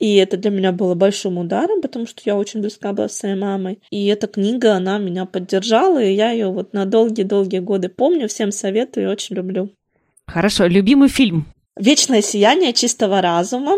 И 0.00 0.16
это 0.16 0.36
для 0.36 0.50
меня 0.50 0.72
было 0.72 0.94
большим 0.94 1.38
ударом, 1.38 1.80
потому 1.80 2.06
что 2.06 2.20
я 2.24 2.36
очень 2.36 2.60
близка 2.60 2.92
была 2.92 3.08
с 3.08 3.16
своей 3.16 3.36
мамой. 3.36 3.80
И 3.90 4.06
эта 4.06 4.26
книга, 4.26 4.74
она 4.74 4.98
меня 4.98 5.24
поддержала, 5.24 6.02
и 6.02 6.12
я 6.12 6.32
ее 6.32 6.48
вот 6.48 6.72
на 6.72 6.84
долгие-долгие 6.84 7.60
годы 7.60 7.88
помню, 7.88 8.28
всем 8.28 8.50
советую 8.50 9.06
и 9.06 9.10
очень 9.10 9.36
люблю. 9.36 9.70
Хорошо, 10.26 10.66
любимый 10.66 11.08
фильм? 11.08 11.46
«Вечное 11.76 12.22
сияние 12.22 12.72
чистого 12.72 13.20
разума». 13.20 13.76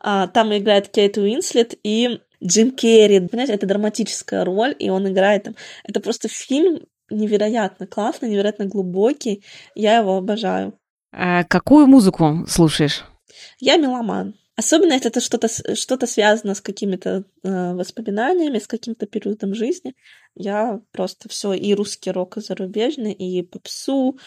А, 0.00 0.28
там 0.28 0.56
играет 0.56 0.88
Кейт 0.88 1.18
Уинслет 1.18 1.74
и 1.82 2.20
Джим 2.44 2.70
Керри. 2.70 3.20
Понимаете, 3.20 3.54
это 3.54 3.66
драматическая 3.66 4.44
роль, 4.44 4.74
и 4.78 4.88
он 4.90 5.08
играет 5.08 5.44
там. 5.44 5.56
Это 5.84 6.00
просто 6.00 6.28
фильм 6.28 6.80
невероятно 7.10 7.86
классный, 7.86 8.30
невероятно 8.30 8.66
глубокий. 8.66 9.44
Я 9.74 9.98
его 9.98 10.16
обожаю. 10.16 10.78
А 11.12 11.44
какую 11.44 11.86
музыку 11.86 12.44
слушаешь? 12.46 13.04
Я 13.58 13.76
меломан. 13.76 14.34
Особенно 14.56 14.94
если 14.94 15.08
это 15.08 15.20
что-то 15.20 15.48
что 15.76 16.06
связано 16.06 16.54
с 16.56 16.60
какими-то 16.60 17.22
э, 17.44 17.74
воспоминаниями, 17.74 18.58
с 18.58 18.66
каким-то 18.66 19.06
периодом 19.06 19.54
жизни. 19.54 19.94
Я 20.34 20.80
просто 20.90 21.28
все 21.28 21.52
и 21.52 21.74
русский 21.74 22.10
рок, 22.10 22.36
и 22.36 22.40
зарубежный, 22.40 23.12
и 23.12 23.42
попсу, 23.42 24.18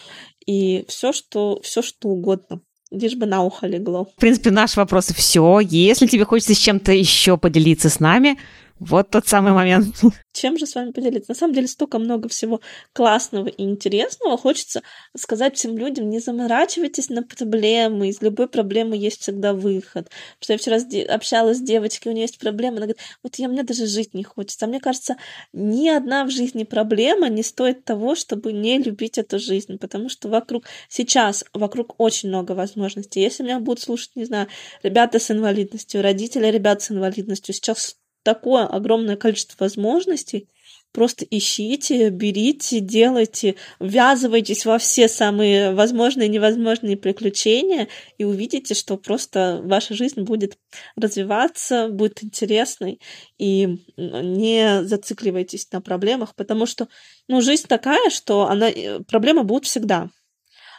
и 0.46 0.86
все 0.88 1.12
что, 1.12 1.60
все 1.62 1.82
что 1.82 2.08
угодно. 2.08 2.62
Лишь 2.90 3.14
бы 3.14 3.26
на 3.26 3.42
ухо 3.42 3.66
легло. 3.66 4.06
В 4.06 4.14
принципе, 4.14 4.50
наш 4.50 4.74
вопрос 4.76 5.08
все. 5.08 5.60
Если 5.60 6.06
тебе 6.06 6.24
хочется 6.24 6.54
с 6.54 6.58
чем-то 6.58 6.92
еще 6.92 7.36
поделиться 7.36 7.90
с 7.90 8.00
нами, 8.00 8.38
вот 8.84 9.10
тот 9.10 9.28
самый 9.28 9.52
момент. 9.52 9.94
Чем 10.32 10.58
же 10.58 10.66
с 10.66 10.74
вами 10.74 10.90
поделиться? 10.90 11.30
На 11.30 11.36
самом 11.36 11.54
деле 11.54 11.68
столько 11.68 12.00
много 12.00 12.28
всего 12.28 12.60
классного 12.92 13.46
и 13.46 13.62
интересного. 13.62 14.36
Хочется 14.36 14.82
сказать 15.16 15.56
всем 15.56 15.78
людям, 15.78 16.10
не 16.10 16.18
заморачивайтесь 16.18 17.08
на 17.08 17.22
проблемы. 17.22 18.08
Из 18.08 18.20
любой 18.20 18.48
проблемы 18.48 18.96
есть 18.96 19.20
всегда 19.20 19.52
выход. 19.52 20.10
Потому 20.40 20.58
что 20.58 20.70
я 20.72 20.78
вчера 20.78 21.14
общалась 21.14 21.58
с 21.58 21.60
девочкой, 21.60 22.10
у 22.10 22.14
нее 22.14 22.22
есть 22.22 22.40
проблема, 22.40 22.78
она 22.78 22.86
говорит, 22.86 23.02
вот 23.22 23.36
я, 23.36 23.46
мне 23.46 23.62
даже 23.62 23.86
жить 23.86 24.14
не 24.14 24.24
хочется. 24.24 24.64
А 24.64 24.68
мне 24.68 24.80
кажется, 24.80 25.16
ни 25.52 25.88
одна 25.88 26.24
в 26.24 26.30
жизни 26.30 26.64
проблема 26.64 27.28
не 27.28 27.44
стоит 27.44 27.84
того, 27.84 28.16
чтобы 28.16 28.52
не 28.52 28.78
любить 28.78 29.16
эту 29.16 29.38
жизнь, 29.38 29.78
потому 29.78 30.08
что 30.08 30.28
вокруг 30.28 30.64
сейчас, 30.88 31.44
вокруг 31.52 31.94
очень 31.98 32.30
много 32.30 32.52
возможностей. 32.52 33.20
Если 33.20 33.44
меня 33.44 33.60
будут 33.60 33.80
слушать, 33.80 34.10
не 34.16 34.24
знаю, 34.24 34.48
ребята 34.82 35.20
с 35.20 35.30
инвалидностью, 35.30 36.02
родители 36.02 36.46
ребят 36.48 36.82
с 36.82 36.90
инвалидностью, 36.90 37.54
сейчас 37.54 37.96
такое 38.22 38.66
огромное 38.66 39.16
количество 39.16 39.64
возможностей. 39.64 40.48
Просто 40.92 41.24
ищите, 41.24 42.10
берите, 42.10 42.80
делайте, 42.80 43.56
ввязывайтесь 43.80 44.66
во 44.66 44.76
все 44.76 45.08
самые 45.08 45.72
возможные 45.72 46.28
и 46.28 46.30
невозможные 46.30 46.98
приключения 46.98 47.88
и 48.18 48.24
увидите, 48.24 48.74
что 48.74 48.98
просто 48.98 49.62
ваша 49.64 49.94
жизнь 49.94 50.20
будет 50.20 50.58
развиваться, 50.94 51.88
будет 51.88 52.22
интересной. 52.22 53.00
И 53.38 53.78
не 53.96 54.84
зацикливайтесь 54.84 55.66
на 55.72 55.80
проблемах, 55.80 56.34
потому 56.34 56.66
что 56.66 56.88
ну, 57.26 57.40
жизнь 57.40 57.66
такая, 57.66 58.10
что 58.10 58.48
она, 58.48 58.68
э, 58.68 59.00
проблемы 59.00 59.44
будут 59.44 59.64
всегда, 59.64 60.10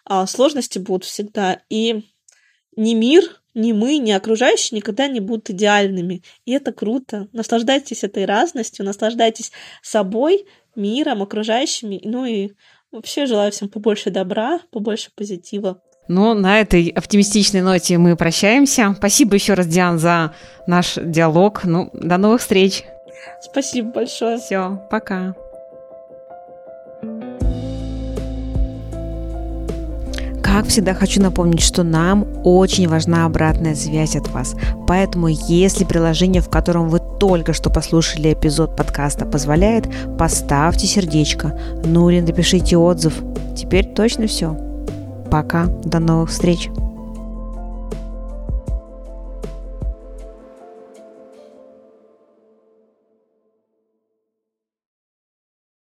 а 0.05 0.27
сложности 0.27 0.77
будут 0.77 1.05
всегда. 1.05 1.63
И 1.71 2.03
не 2.75 2.93
мир 2.93 3.42
ни 3.53 3.71
мы, 3.71 3.97
ни 3.97 4.11
окружающие 4.11 4.77
никогда 4.77 5.07
не 5.07 5.19
будут 5.19 5.49
идеальными. 5.49 6.23
И 6.45 6.51
это 6.51 6.71
круто. 6.71 7.27
Наслаждайтесь 7.33 8.03
этой 8.03 8.25
разностью, 8.25 8.85
наслаждайтесь 8.85 9.51
собой, 9.81 10.45
миром, 10.75 11.21
окружающими. 11.21 12.01
Ну 12.03 12.25
и 12.25 12.51
вообще 12.91 13.25
желаю 13.25 13.51
всем 13.51 13.69
побольше 13.69 14.09
добра, 14.09 14.59
побольше 14.71 15.11
позитива. 15.15 15.81
Ну, 16.07 16.33
на 16.33 16.59
этой 16.59 16.89
оптимистичной 16.89 17.61
ноте 17.61 17.97
мы 17.97 18.17
прощаемся. 18.17 18.93
Спасибо 18.97 19.35
еще 19.35 19.53
раз, 19.53 19.67
Диан, 19.67 19.99
за 19.99 20.33
наш 20.67 20.95
диалог. 20.95 21.63
Ну, 21.63 21.89
до 21.93 22.17
новых 22.17 22.41
встреч. 22.41 22.83
Спасибо 23.41 23.91
большое. 23.91 24.37
Все, 24.37 24.85
пока. 24.89 25.33
Как 30.53 30.67
всегда 30.67 30.93
хочу 30.93 31.19
напомнить, 31.19 31.61
что 31.61 31.81
нам 31.81 32.27
очень 32.43 32.87
важна 32.87 33.25
обратная 33.25 33.73
связь 33.73 34.15
от 34.15 34.27
вас. 34.29 34.55
Поэтому, 34.85 35.27
если 35.27 35.83
приложение, 35.83 36.43
в 36.43 36.49
котором 36.49 36.89
вы 36.89 36.99
только 37.19 37.53
что 37.53 37.71
послушали 37.71 38.33
эпизод 38.33 38.75
подкаста, 38.75 39.25
позволяет, 39.25 39.87
поставьте 40.15 40.85
сердечко, 40.85 41.59
ну 41.83 42.07
или 42.11 42.19
напишите 42.21 42.77
отзыв. 42.77 43.15
Теперь 43.57 43.95
точно 43.95 44.27
все. 44.27 44.55
Пока, 45.31 45.65
до 45.85 45.97
новых 45.97 46.29
встреч! 46.29 46.69